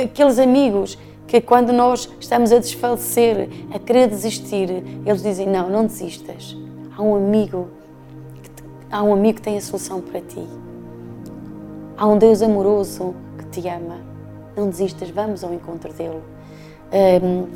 aqueles 0.01 0.37
amigos 0.37 0.97
que 1.34 1.41
quando 1.41 1.74
nós 1.74 2.08
estamos 2.19 2.52
a 2.52 2.60
desfalecer, 2.60 3.50
a 3.74 3.80
querer 3.80 4.08
desistir, 4.08 4.69
eles 5.04 5.24
dizem: 5.24 5.48
Não, 5.48 5.67
não 5.67 5.84
desistas. 5.84 6.56
Há 6.96 7.02
um 7.02 7.15
amigo, 7.15 7.69
há 8.91 9.02
um 9.02 9.13
amigo 9.13 9.38
que 9.38 9.41
tem 9.41 9.58
a 9.58 9.62
solução 9.62 10.00
para 10.00 10.22
ti. 10.22 10.48
Há 11.98 12.06
um 12.06 12.19
Deus 12.19 12.43
amoroso 12.43 13.15
que 13.36 13.46
te 13.46 13.67
ama. 13.67 13.98
Não 14.56 14.69
desistas, 14.69 15.10
vamos 15.10 15.43
ao 15.43 15.52
encontro 15.52 15.91
dele. 15.91 16.22
Um, 17.24 17.48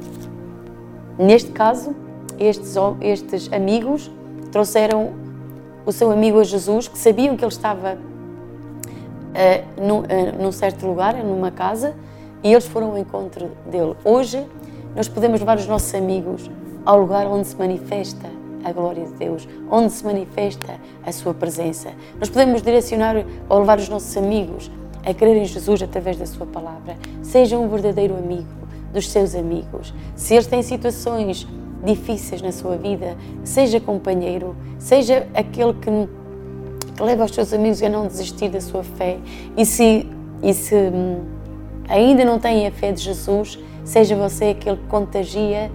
neste 1.24 1.52
caso, 1.52 1.96
estes, 2.40 2.74
estes 3.00 3.54
amigos 3.54 4.10
trouxeram 4.52 5.14
o 5.86 5.92
seu 5.92 6.10
amigo 6.10 6.40
a 6.40 6.44
Jesus, 6.44 6.88
que 6.88 6.98
sabiam 6.98 7.38
que 7.38 7.46
ele 7.46 7.52
estava 7.52 7.94
uh, 7.94 9.80
num, 9.80 10.00
uh, 10.00 10.42
num 10.42 10.52
certo 10.52 10.88
lugar, 10.88 11.14
numa 11.24 11.52
casa, 11.52 11.94
e 12.48 12.54
eles 12.54 12.66
foram 12.66 12.92
ao 12.92 12.98
encontro 12.98 13.52
dele. 13.70 13.94
Hoje, 14.06 14.48
nós 14.96 15.10
podemos 15.10 15.42
levar 15.42 15.58
os 15.58 15.68
nossos 15.68 15.94
amigos 15.94 16.50
ao 16.86 17.02
lugar 17.02 17.28
onde 17.28 17.46
se 17.46 17.58
manifesta 17.58 18.26
a 18.64 18.72
glória 18.72 19.06
de 19.06 19.12
Deus, 19.16 19.46
onde 19.70 19.92
se 19.92 20.06
manifesta 20.06 20.80
a 21.06 21.12
sua 21.12 21.34
presença. 21.34 21.90
Nós 22.18 22.30
podemos 22.30 22.62
direcionar 22.62 23.18
ou 23.50 23.60
levar 23.60 23.80
os 23.80 23.90
nossos 23.90 24.16
amigos 24.16 24.72
a 25.06 25.14
crer 25.14 25.36
em 25.36 25.44
Jesus 25.44 25.84
através 25.84 26.16
da 26.16 26.26
sua 26.26 26.46
palavra. 26.46 26.98
Seja 27.22 27.58
um 27.58 27.68
verdadeiro 27.68 28.16
amigo 28.16 28.48
dos 28.94 29.10
seus 29.10 29.36
amigos. 29.36 29.94
Se 30.16 30.36
eles 30.36 30.48
têm 30.48 30.64
situações 30.64 31.46
difíceis 31.84 32.42
na 32.42 32.54
sua 32.54 32.78
vida, 32.78 33.18
seja 33.44 33.82
companheiro, 33.82 34.56
seja 34.80 35.28
aquele 35.34 35.74
que, 35.74 35.92
que 36.96 37.04
leva 37.04 37.26
os 37.26 37.32
seus 37.32 37.52
amigos 37.52 37.84
a 37.84 37.90
não 37.90 38.08
desistir 38.08 38.48
da 38.48 38.62
sua 38.62 38.84
fé. 38.84 39.18
E 39.58 39.66
se, 39.66 40.08
e 40.42 40.54
se 40.54 40.76
hum, 40.76 41.37
ainda 41.88 42.26
não 42.26 42.40
têm 42.40 42.68
a 42.68 42.72
fé 42.72 42.92
de 42.92 43.02
Jesus, 43.02 43.60
seja 43.84 44.16
você 44.16 44.46
aquele 44.50 44.78
que 44.78 44.88
contagia 44.88 45.72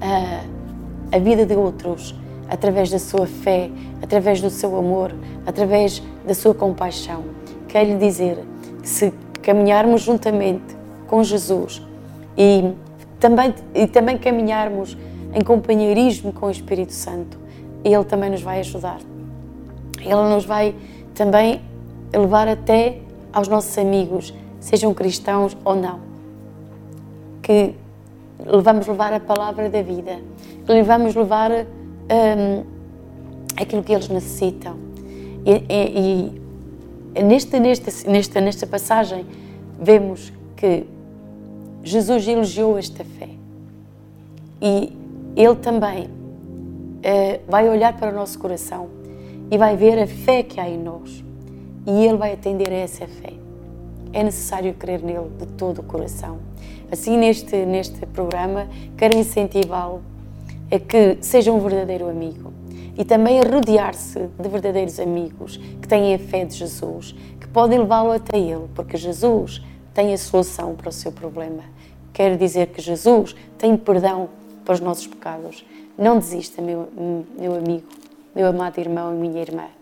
a, 0.00 1.16
a 1.16 1.18
vida 1.18 1.44
de 1.44 1.54
outros 1.54 2.14
através 2.48 2.90
da 2.90 2.98
sua 2.98 3.26
fé, 3.26 3.70
através 4.02 4.40
do 4.40 4.50
seu 4.50 4.76
amor, 4.76 5.14
através 5.46 6.02
da 6.26 6.34
sua 6.34 6.54
compaixão. 6.54 7.24
Quero 7.68 7.90
lhe 7.90 7.96
dizer 7.96 8.38
que 8.82 8.88
se 8.88 9.12
caminharmos 9.42 10.02
juntamente 10.02 10.76
com 11.06 11.22
Jesus 11.22 11.80
e 12.36 12.72
também, 13.20 13.54
e 13.74 13.86
também 13.86 14.18
caminharmos 14.18 14.96
em 15.32 15.40
companheirismo 15.42 16.32
com 16.32 16.46
o 16.46 16.50
Espírito 16.50 16.92
Santo, 16.92 17.38
Ele 17.84 18.04
também 18.04 18.30
nos 18.30 18.42
vai 18.42 18.60
ajudar. 18.60 18.98
Ele 20.00 20.34
nos 20.34 20.44
vai 20.44 20.74
também 21.14 21.60
levar 22.12 22.48
até 22.48 22.98
aos 23.32 23.46
nossos 23.46 23.76
amigos 23.78 24.34
sejam 24.60 24.92
cristãos 24.92 25.56
ou 25.64 25.74
não, 25.74 26.00
que 27.42 27.74
vamos 28.62 28.86
levar 28.86 29.12
a 29.12 29.18
palavra 29.18 29.68
da 29.68 29.82
vida, 29.82 30.18
que 30.66 30.82
vamos 30.82 31.14
levar 31.14 31.50
um, 31.50 32.64
aquilo 33.60 33.82
que 33.82 33.92
eles 33.92 34.08
necessitam. 34.08 34.76
E, 35.44 35.64
e, 35.68 36.40
e 37.16 37.22
nesta, 37.22 37.58
nesta, 37.58 38.10
nesta, 38.10 38.40
nesta 38.40 38.66
passagem 38.66 39.26
vemos 39.80 40.32
que 40.56 40.86
Jesus 41.82 42.28
elogiou 42.28 42.78
esta 42.78 43.02
fé. 43.04 43.30
E 44.60 44.92
Ele 45.34 45.56
também 45.56 46.04
uh, 46.04 47.40
vai 47.48 47.68
olhar 47.68 47.96
para 47.96 48.12
o 48.12 48.14
nosso 48.14 48.38
coração 48.38 48.88
e 49.50 49.56
vai 49.56 49.74
ver 49.76 49.98
a 49.98 50.06
fé 50.06 50.42
que 50.42 50.60
há 50.60 50.68
em 50.68 50.78
nós. 50.78 51.24
E 51.86 52.04
Ele 52.04 52.18
vai 52.18 52.34
atender 52.34 52.70
a 52.70 52.76
essa 52.76 53.06
fé 53.06 53.39
é 54.12 54.22
necessário 54.22 54.74
crer 54.74 55.02
nele 55.02 55.30
de 55.38 55.46
todo 55.46 55.80
o 55.80 55.82
coração. 55.82 56.38
Assim, 56.90 57.16
neste, 57.16 57.56
neste 57.64 58.04
programa, 58.06 58.68
quero 58.96 59.16
incentivá-lo 59.16 60.02
a 60.70 60.78
que 60.78 61.18
seja 61.20 61.52
um 61.52 61.60
verdadeiro 61.60 62.08
amigo 62.08 62.52
e 62.96 63.04
também 63.04 63.40
a 63.40 63.44
rodear-se 63.44 64.28
de 64.38 64.48
verdadeiros 64.48 64.98
amigos 64.98 65.56
que 65.56 65.88
têm 65.88 66.14
a 66.14 66.18
fé 66.18 66.44
de 66.44 66.56
Jesus, 66.56 67.14
que 67.40 67.48
podem 67.48 67.78
levá-lo 67.78 68.10
até 68.10 68.38
Ele, 68.38 68.68
porque 68.74 68.96
Jesus 68.96 69.62
tem 69.94 70.12
a 70.12 70.18
solução 70.18 70.74
para 70.74 70.88
o 70.88 70.92
seu 70.92 71.12
problema. 71.12 71.62
Quero 72.12 72.36
dizer 72.36 72.68
que 72.68 72.82
Jesus 72.82 73.34
tem 73.56 73.76
perdão 73.76 74.28
para 74.64 74.74
os 74.74 74.80
nossos 74.80 75.06
pecados. 75.06 75.64
Não 75.96 76.18
desista, 76.18 76.60
meu, 76.60 76.88
meu 77.38 77.54
amigo, 77.54 77.86
meu 78.34 78.46
amado 78.46 78.78
irmão 78.78 79.14
e 79.14 79.16
minha 79.16 79.40
irmã. 79.40 79.79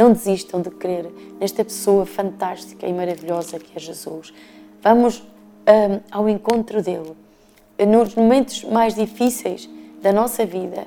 Não 0.00 0.14
desistam 0.14 0.62
de 0.62 0.70
crer 0.70 1.12
nesta 1.38 1.62
pessoa 1.62 2.06
fantástica 2.06 2.86
e 2.86 2.92
maravilhosa 2.92 3.58
que 3.58 3.76
é 3.76 3.78
Jesus. 3.78 4.32
Vamos 4.80 5.18
um, 5.18 6.00
ao 6.10 6.26
encontro 6.26 6.82
dele. 6.82 7.12
Nos 7.86 8.14
momentos 8.14 8.64
mais 8.64 8.94
difíceis 8.94 9.68
da 10.00 10.10
nossa 10.10 10.46
vida, 10.46 10.86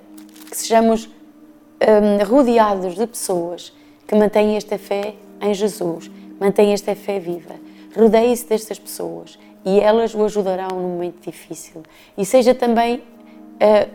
que 0.50 0.58
sejamos 0.58 1.06
um, 1.06 2.26
rodeados 2.26 2.96
de 2.96 3.06
pessoas 3.06 3.72
que 4.08 4.16
mantêm 4.16 4.58
esta 4.58 4.80
fé 4.80 5.14
em 5.40 5.54
Jesus, 5.54 6.10
mantêm 6.40 6.74
esta 6.74 6.96
fé 6.96 7.20
viva. 7.20 7.54
Rodeie-se 7.96 8.48
destas 8.48 8.80
pessoas 8.80 9.38
e 9.64 9.80
elas 9.80 10.16
o 10.16 10.24
ajudarão 10.24 10.70
num 10.70 10.90
momento 10.90 11.24
difícil. 11.24 11.84
E 12.18 12.26
seja 12.26 12.56
também 12.56 12.96
uh, 12.96 13.90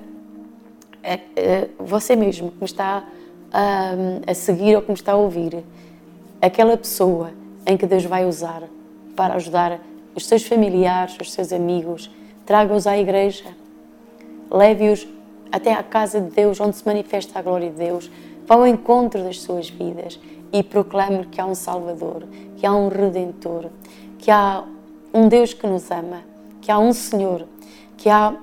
uh, 1.03 1.81
uh, 1.83 1.85
você 1.85 2.15
mesmo 2.15 2.53
que 2.53 2.59
me 2.59 2.67
está 2.67 3.05
a, 3.53 3.93
a 4.31 4.35
seguir 4.35 4.77
ou 4.77 4.83
que 4.83 4.89
me 4.89 4.95
está 4.95 5.13
a 5.13 5.17
ouvir, 5.17 5.65
aquela 6.41 6.77
pessoa 6.77 7.31
em 7.67 7.77
que 7.77 7.87
Deus 7.87 8.05
vai 8.05 8.27
usar 8.27 8.63
para 9.17 9.35
ajudar 9.35 9.81
os 10.15 10.27
seus 10.27 10.45
familiares, 10.45 11.17
os 11.21 11.33
seus 11.33 11.53
amigos, 11.53 12.11
traga-os 12.47 12.87
à 12.87 12.97
igreja, 12.97 13.47
leve-os 14.51 15.07
até 15.51 15.73
à 15.73 15.83
casa 15.83 16.21
de 16.21 16.31
Deus, 16.31 16.61
onde 16.61 16.77
se 16.77 16.87
manifesta 16.87 17.39
a 17.39 17.43
glória 17.43 17.71
de 17.71 17.77
Deus, 17.77 18.11
vá 18.47 18.55
ao 18.55 18.67
encontro 18.67 19.23
das 19.23 19.41
suas 19.41 19.69
vidas 19.69 20.19
e 20.53 20.63
proclame 20.63 21.27
que 21.27 21.41
há 21.41 21.47
um 21.47 21.55
Salvador, 21.55 22.25
que 22.57 22.67
há 22.67 22.73
um 22.75 22.89
Redentor, 22.89 23.67
que 24.19 24.31
há 24.31 24.65
um 25.13 25.29
Deus 25.29 25.53
que 25.53 25.67
nos 25.67 25.91
ama, 25.91 26.23
que 26.61 26.71
há 26.71 26.79
um 26.79 26.93
Senhor 26.93 27.47
que 27.99 28.09
há, 28.09 28.35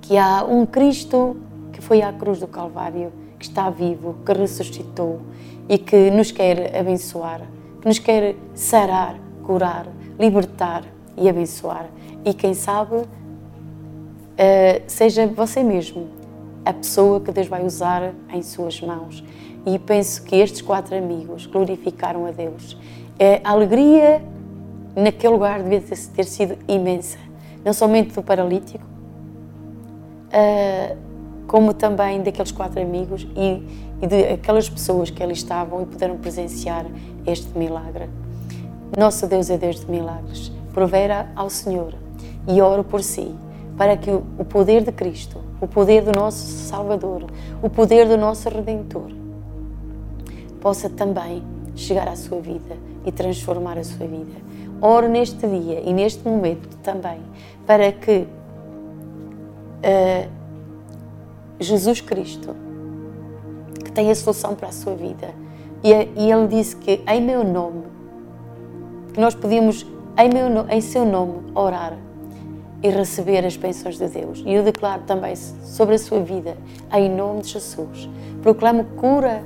que 0.00 0.16
há 0.16 0.44
um 0.44 0.64
Cristo 0.64 1.36
que 1.72 1.82
foi 1.82 2.00
à 2.00 2.12
cruz 2.12 2.38
do 2.40 2.46
Calvário, 2.46 3.12
que 3.38 3.44
está 3.46 3.70
vivo, 3.70 4.16
que 4.24 4.32
ressuscitou 4.32 5.20
e 5.68 5.78
que 5.78 6.10
nos 6.10 6.30
quer 6.30 6.76
abençoar, 6.76 7.42
que 7.80 7.88
nos 7.88 7.98
quer 7.98 8.36
sarar, 8.54 9.18
curar, 9.42 9.86
libertar 10.18 10.84
e 11.16 11.28
abençoar. 11.28 11.88
E 12.24 12.32
quem 12.34 12.54
sabe, 12.54 12.96
uh, 12.96 13.06
seja 14.86 15.26
você 15.26 15.62
mesmo 15.62 16.08
a 16.64 16.72
pessoa 16.72 17.20
que 17.20 17.30
Deus 17.30 17.46
vai 17.46 17.64
usar 17.64 18.12
em 18.32 18.42
suas 18.42 18.80
mãos. 18.80 19.22
E 19.64 19.78
penso 19.78 20.22
que 20.22 20.36
estes 20.36 20.62
quatro 20.62 20.96
amigos 20.96 21.46
glorificaram 21.46 22.26
a 22.26 22.30
Deus. 22.32 22.76
É, 23.18 23.40
a 23.42 23.50
alegria 23.50 24.22
naquele 24.94 25.32
lugar 25.32 25.62
devia 25.62 25.80
ter 25.80 26.24
sido 26.24 26.58
imensa, 26.68 27.18
não 27.64 27.72
somente 27.72 28.12
do 28.12 28.22
paralítico, 28.22 28.84
uh, 30.28 30.96
como 31.46 31.72
também 31.72 32.22
daqueles 32.22 32.52
quatro 32.52 32.80
amigos 32.80 33.26
e, 33.36 33.62
e 34.02 34.06
de 34.06 34.24
aquelas 34.34 34.68
pessoas 34.68 35.10
que 35.10 35.22
ali 35.22 35.32
estavam 35.32 35.82
e 35.82 35.86
puderam 35.86 36.16
presenciar 36.16 36.86
este 37.26 37.56
milagre. 37.56 38.08
Nosso 38.96 39.26
Deus 39.26 39.50
é 39.50 39.58
Deus 39.58 39.80
de 39.80 39.90
milagres. 39.90 40.52
Provera 40.72 41.30
ao 41.34 41.48
Senhor 41.48 41.94
e 42.46 42.60
oro 42.60 42.84
por 42.84 43.02
si, 43.02 43.34
para 43.76 43.96
que 43.96 44.10
o 44.10 44.44
poder 44.44 44.82
de 44.82 44.92
Cristo, 44.92 45.40
o 45.60 45.66
poder 45.66 46.02
do 46.02 46.12
nosso 46.12 46.46
Salvador, 46.46 47.24
o 47.62 47.70
poder 47.70 48.08
do 48.08 48.16
nosso 48.16 48.48
Redentor, 48.48 49.10
possa 50.60 50.88
também 50.88 51.42
chegar 51.74 52.08
à 52.08 52.16
sua 52.16 52.40
vida 52.40 52.76
e 53.04 53.12
transformar 53.12 53.78
a 53.78 53.84
sua 53.84 54.06
vida. 54.06 54.46
Oro 54.80 55.08
neste 55.08 55.46
dia 55.46 55.80
e 55.84 55.92
neste 55.92 56.26
momento 56.26 56.76
também 56.78 57.20
para 57.66 57.92
que 57.92 58.26
uh, 59.82 60.28
Jesus 61.58 62.00
Cristo, 62.02 62.54
que 63.82 63.90
tem 63.90 64.10
a 64.10 64.14
solução 64.14 64.54
para 64.54 64.68
a 64.68 64.72
sua 64.72 64.94
vida, 64.94 65.34
e, 65.82 65.90
e 65.90 66.30
Ele 66.30 66.48
disse 66.48 66.76
que 66.76 67.02
em 67.08 67.22
meu 67.22 67.42
nome, 67.42 67.84
nós 69.16 69.34
podíamos 69.34 69.86
em, 70.18 70.28
meu, 70.28 70.68
em 70.68 70.80
seu 70.80 71.06
nome 71.06 71.50
orar 71.54 71.96
e 72.82 72.90
receber 72.90 73.44
as 73.44 73.56
bênçãos 73.56 73.96
de 73.96 74.06
Deus. 74.06 74.42
E 74.44 74.52
eu 74.52 74.62
declaro 74.62 75.02
também 75.04 75.34
sobre 75.34 75.94
a 75.94 75.98
sua 75.98 76.20
vida, 76.20 76.58
em 76.92 77.08
nome 77.08 77.40
de 77.40 77.48
Jesus, 77.48 78.08
proclamo 78.42 78.84
cura 78.96 79.42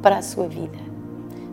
para 0.00 0.18
a 0.18 0.22
sua 0.22 0.46
vida. 0.46 0.78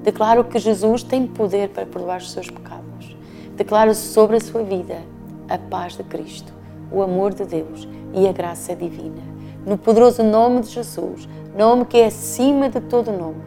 Declaro 0.04 0.44
que 0.44 0.60
Jesus 0.60 1.02
tem 1.02 1.26
poder 1.26 1.70
para 1.70 1.88
perdoar 1.88 2.20
os 2.20 2.32
seus 2.32 2.48
pecados. 2.52 3.18
Declaro 3.56 3.96
sobre 3.96 4.38
a 4.38 4.40
sua 4.40 4.62
vida 4.62 5.02
a 5.50 5.58
paz 5.58 5.98
de 5.98 6.04
Cristo, 6.04 6.54
o 6.92 7.02
amor 7.02 7.34
de 7.34 7.46
Deus 7.46 7.88
e 8.14 8.28
a 8.28 8.32
graça 8.32 8.76
divina 8.76 9.35
no 9.66 9.78
poderoso 9.78 10.24
nome 10.24 10.62
de 10.62 10.70
Jesus, 10.70 11.28
nome 11.58 11.86
que 11.86 11.98
é 11.98 12.06
acima 12.06 12.70
de 12.70 12.80
todo 12.82 13.12
nome, 13.12 13.42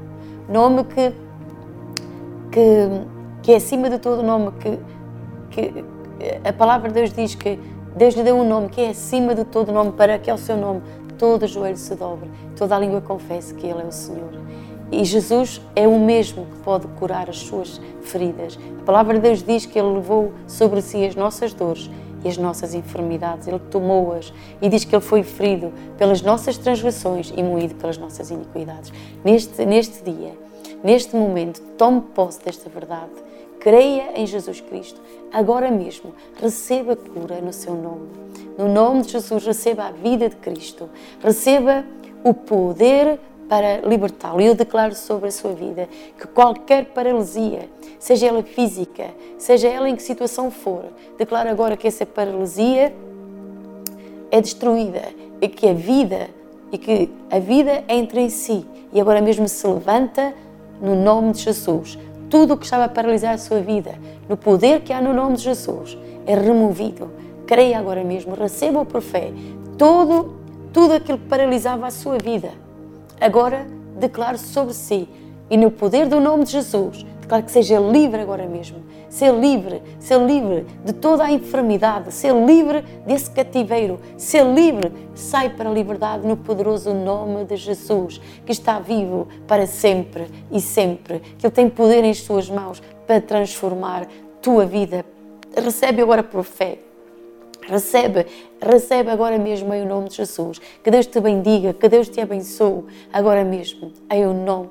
nome 0.48 0.84
que, 0.84 1.12
que, 2.50 2.88
que 3.42 3.52
é 3.52 3.56
acima 3.56 3.88
de 3.88 3.98
todo 3.98 4.22
nome, 4.22 4.52
que, 4.58 4.78
que 5.50 5.84
a 6.44 6.52
palavra 6.52 6.88
de 6.88 6.94
Deus 6.94 7.12
diz 7.12 7.34
que 7.34 7.58
Deus 7.96 8.14
lhe 8.14 8.22
deu 8.22 8.36
um 8.36 8.48
nome 8.48 8.68
que 8.68 8.80
é 8.80 8.90
acima 8.90 9.34
de 9.34 9.44
todo 9.44 9.72
nome, 9.72 9.92
para 9.92 10.18
que 10.18 10.30
ao 10.30 10.38
seu 10.38 10.56
nome 10.56 10.82
todo 11.16 11.46
joelho 11.46 11.76
se 11.76 11.94
dobre, 11.94 12.30
toda 12.56 12.76
a 12.76 12.78
língua 12.78 13.00
confesse 13.00 13.54
que 13.54 13.66
Ele 13.66 13.82
é 13.82 13.86
o 13.86 13.92
Senhor. 13.92 14.30
E 14.90 15.04
Jesus 15.04 15.60
é 15.76 15.86
o 15.86 15.98
mesmo 15.98 16.46
que 16.46 16.58
pode 16.60 16.86
curar 16.98 17.28
as 17.28 17.38
suas 17.38 17.80
feridas. 18.02 18.58
A 18.80 18.84
palavra 18.84 19.14
de 19.14 19.20
Deus 19.20 19.42
diz 19.42 19.66
que 19.66 19.78
Ele 19.78 19.94
levou 19.94 20.32
sobre 20.46 20.80
si 20.80 21.04
as 21.04 21.14
nossas 21.14 21.52
dores 21.52 21.90
e 22.24 22.28
as 22.28 22.36
nossas 22.36 22.74
enfermidades. 22.74 23.46
Ele 23.46 23.58
tomou-as 23.58 24.32
e 24.60 24.68
diz 24.68 24.84
que 24.84 24.94
Ele 24.94 25.02
foi 25.02 25.22
ferido 25.22 25.72
pelas 25.96 26.22
nossas 26.22 26.56
transgressões 26.58 27.32
e 27.36 27.42
moído 27.42 27.74
pelas 27.74 27.98
nossas 27.98 28.30
iniquidades. 28.30 28.92
Neste, 29.24 29.64
neste 29.64 30.02
dia, 30.02 30.32
neste 30.82 31.14
momento, 31.16 31.60
tome 31.76 32.00
posse 32.00 32.44
desta 32.44 32.68
verdade. 32.68 33.12
Creia 33.60 34.12
em 34.14 34.26
Jesus 34.26 34.60
Cristo. 34.60 35.00
Agora 35.32 35.70
mesmo, 35.70 36.14
receba 36.40 36.94
cura 36.94 37.40
no 37.40 37.52
seu 37.52 37.74
nome. 37.74 38.08
No 38.56 38.68
nome 38.68 39.02
de 39.02 39.12
Jesus, 39.12 39.44
receba 39.44 39.84
a 39.84 39.90
vida 39.90 40.28
de 40.28 40.36
Cristo. 40.36 40.88
Receba 41.22 41.84
o 42.24 42.32
poder 42.32 43.20
para 43.48 43.78
libertá-lo. 43.78 44.40
Eu 44.40 44.54
declaro 44.54 44.94
sobre 44.94 45.28
a 45.28 45.32
sua 45.32 45.52
vida 45.52 45.88
que 46.18 46.26
qualquer 46.26 46.86
paralisia, 46.86 47.68
seja 47.98 48.26
ela 48.26 48.42
física, 48.42 49.06
seja 49.38 49.68
ela 49.68 49.88
em 49.88 49.96
que 49.96 50.02
situação 50.02 50.50
for, 50.50 50.84
declaro 51.16 51.48
agora 51.48 51.76
que 51.76 51.88
essa 51.88 52.04
paralisia 52.04 52.94
é 54.30 54.40
destruída 54.40 55.02
e 55.40 55.48
que 55.48 55.68
a 55.68 55.72
vida 55.72 56.28
e 56.70 56.76
que 56.76 57.10
a 57.30 57.38
vida 57.38 57.82
entra 57.88 58.20
em 58.20 58.28
si 58.28 58.66
e 58.92 59.00
agora 59.00 59.22
mesmo 59.22 59.48
se 59.48 59.66
levanta 59.66 60.34
no 60.82 60.94
nome 60.94 61.32
de 61.32 61.40
Jesus. 61.40 61.98
Tudo 62.28 62.54
o 62.54 62.58
que 62.58 62.64
estava 62.64 62.84
a 62.84 62.88
paralisar 62.90 63.32
a 63.32 63.38
sua 63.38 63.60
vida, 63.60 63.94
no 64.28 64.36
poder 64.36 64.82
que 64.82 64.92
há 64.92 65.00
no 65.00 65.14
nome 65.14 65.36
de 65.36 65.44
Jesus, 65.44 65.96
é 66.26 66.34
removido. 66.34 67.10
Creia 67.46 67.78
agora 67.78 68.04
mesmo, 68.04 68.34
receba 68.34 68.84
por 68.84 69.00
fé 69.00 69.32
todo, 69.78 70.36
tudo 70.74 70.92
aquilo 70.92 71.16
que 71.16 71.26
paralisava 71.26 71.86
a 71.86 71.90
sua 71.90 72.18
vida 72.18 72.67
agora 73.20 73.66
declaro 73.98 74.38
sobre 74.38 74.74
si 74.74 75.08
e 75.50 75.56
no 75.56 75.70
poder 75.70 76.06
do 76.06 76.20
nome 76.20 76.44
de 76.44 76.52
Jesus, 76.52 77.04
declaro 77.20 77.42
que 77.42 77.50
seja 77.50 77.78
livre 77.78 78.20
agora 78.20 78.46
mesmo. 78.46 78.78
Ser 79.08 79.32
livre, 79.32 79.82
ser 79.98 80.20
livre 80.20 80.66
de 80.84 80.92
toda 80.92 81.24
a 81.24 81.32
enfermidade, 81.32 82.12
ser 82.12 82.34
livre 82.34 82.82
desse 83.06 83.30
cativeiro, 83.30 83.98
ser 84.18 84.44
livre, 84.44 84.92
sai 85.14 85.48
para 85.48 85.70
a 85.70 85.72
liberdade 85.72 86.26
no 86.26 86.36
poderoso 86.36 86.92
nome 86.92 87.44
de 87.44 87.56
Jesus, 87.56 88.20
que 88.44 88.52
está 88.52 88.78
vivo 88.78 89.26
para 89.46 89.66
sempre 89.66 90.26
e 90.50 90.60
sempre, 90.60 91.20
que 91.38 91.46
Ele 91.46 91.54
tem 91.54 91.70
poder 91.70 92.04
em 92.04 92.12
Suas 92.12 92.50
mãos 92.50 92.82
para 93.06 93.20
transformar 93.20 94.06
tua 94.42 94.66
vida. 94.66 95.04
Recebe 95.56 96.02
agora 96.02 96.22
por 96.22 96.44
fé 96.44 96.87
Recebe, 97.68 98.24
recebe 98.62 99.10
agora 99.10 99.38
mesmo 99.38 99.74
em 99.74 99.84
nome 99.84 100.08
de 100.08 100.16
Jesus. 100.16 100.58
Que 100.82 100.90
Deus 100.90 101.06
te 101.06 101.20
bendiga, 101.20 101.74
que 101.74 101.86
Deus 101.86 102.08
te 102.08 102.18
abençoe 102.18 102.84
agora 103.12 103.44
mesmo 103.44 103.92
em 104.10 104.24
nome 104.24 104.70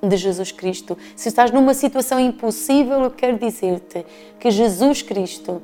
de 0.00 0.16
Jesus 0.16 0.52
Cristo. 0.52 0.96
Se 1.16 1.28
estás 1.28 1.50
numa 1.50 1.74
situação 1.74 2.20
impossível, 2.20 3.00
eu 3.00 3.10
quero 3.10 3.36
dizer-te 3.36 4.06
que 4.38 4.48
Jesus 4.52 5.02
Cristo, 5.02 5.60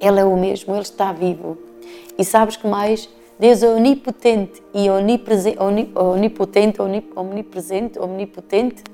Ele 0.00 0.20
é 0.20 0.24
o 0.24 0.36
mesmo, 0.36 0.72
Ele 0.72 0.82
está 0.82 1.12
vivo. 1.12 1.58
E 2.16 2.24
sabes 2.24 2.56
que 2.56 2.68
mais? 2.68 3.08
Deus 3.36 3.60
é 3.62 3.68
onipotente 3.68 4.62
e 4.72 4.88
onipresente, 4.88 5.58
onipotente, 5.96 6.78
omnipresente, 6.80 7.98
omnipotente. 7.98 8.84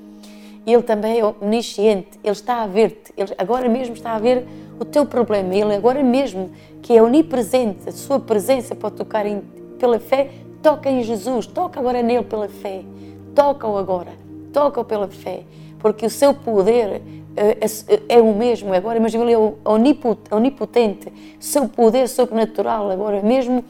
Ele 0.66 0.82
também 0.82 1.18
é 1.18 1.24
omnisciente, 1.24 2.18
Ele 2.24 2.32
está 2.32 2.62
a 2.62 2.66
ver-te, 2.66 3.12
Ele 3.14 3.34
agora 3.36 3.68
mesmo 3.68 3.94
está 3.94 4.12
a 4.12 4.18
ver 4.18 4.46
o 4.82 4.84
teu 4.84 5.06
problema. 5.06 5.54
Ele 5.54 5.74
agora 5.74 6.02
mesmo, 6.02 6.50
que 6.80 6.96
é 6.96 7.02
onipresente, 7.02 7.88
a 7.88 7.92
sua 7.92 8.20
presença 8.20 8.74
pode 8.74 8.96
tocar 8.96 9.26
em, 9.26 9.42
pela 9.78 9.98
fé, 9.98 10.30
toca 10.62 10.90
em 10.90 11.02
Jesus, 11.02 11.46
toca 11.46 11.80
agora 11.80 12.02
nele 12.02 12.24
pela 12.24 12.48
fé. 12.48 12.82
Toca-o 13.34 13.78
agora, 13.78 14.12
toca-o 14.52 14.84
pela 14.84 15.08
fé, 15.08 15.44
porque 15.78 16.04
o 16.04 16.10
seu 16.10 16.34
poder 16.34 17.00
é, 17.34 17.58
é, 17.60 18.16
é 18.16 18.20
o 18.20 18.34
mesmo. 18.34 18.72
Agora, 18.74 18.98
imagina, 18.98 19.24
ele 19.24 19.32
é 19.32 20.30
onipotente, 20.30 21.12
seu 21.40 21.68
poder 21.68 22.08
sobrenatural 22.08 22.90
agora 22.90 23.22
mesmo 23.22 23.64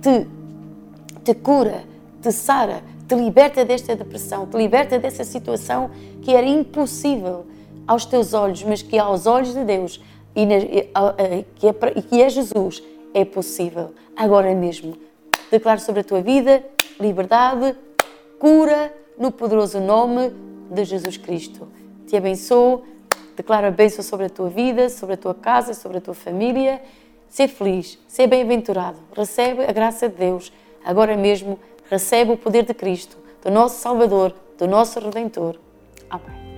te, 0.00 0.26
te 1.24 1.34
cura, 1.34 1.82
te 2.22 2.30
sara, 2.30 2.82
te 3.08 3.14
liberta 3.14 3.64
desta 3.64 3.96
depressão, 3.96 4.46
te 4.46 4.56
liberta 4.56 4.98
dessa 4.98 5.24
situação 5.24 5.90
que 6.22 6.32
era 6.32 6.46
impossível 6.46 7.46
aos 7.86 8.04
teus 8.04 8.32
olhos, 8.32 8.62
mas 8.62 8.82
que 8.82 8.98
aos 8.98 9.26
olhos 9.26 9.52
de 9.52 9.64
Deus 9.64 10.00
e, 10.42 10.46
na, 10.46 10.54
que, 11.56 11.68
é, 11.68 11.72
que 12.02 12.22
é 12.22 12.28
Jesus, 12.28 12.82
é 13.12 13.24
possível. 13.24 13.92
Agora 14.16 14.54
mesmo. 14.54 14.96
Declaro 15.50 15.80
sobre 15.80 16.02
a 16.02 16.04
tua 16.04 16.20
vida 16.20 16.62
liberdade, 17.00 17.74
cura, 18.38 18.94
no 19.18 19.32
poderoso 19.32 19.80
nome 19.80 20.32
de 20.70 20.84
Jesus 20.84 21.16
Cristo. 21.16 21.66
Te 22.06 22.16
abençoo, 22.16 22.84
declaro 23.36 23.66
a 23.66 23.70
bênção 23.70 24.04
sobre 24.04 24.26
a 24.26 24.30
tua 24.30 24.48
vida, 24.48 24.88
sobre 24.88 25.14
a 25.14 25.18
tua 25.18 25.34
casa, 25.34 25.74
sobre 25.74 25.98
a 25.98 26.00
tua 26.00 26.14
família. 26.14 26.80
Ser 27.28 27.48
feliz, 27.48 27.98
ser 28.08 28.26
bem-aventurado. 28.26 28.98
Recebe 29.16 29.64
a 29.64 29.72
graça 29.72 30.08
de 30.08 30.16
Deus. 30.16 30.52
Agora 30.84 31.16
mesmo, 31.16 31.58
recebe 31.88 32.32
o 32.32 32.36
poder 32.36 32.64
de 32.64 32.74
Cristo, 32.74 33.16
do 33.42 33.50
nosso 33.50 33.80
Salvador, 33.80 34.34
do 34.58 34.66
nosso 34.66 34.98
Redentor. 34.98 35.56
Amém. 36.08 36.49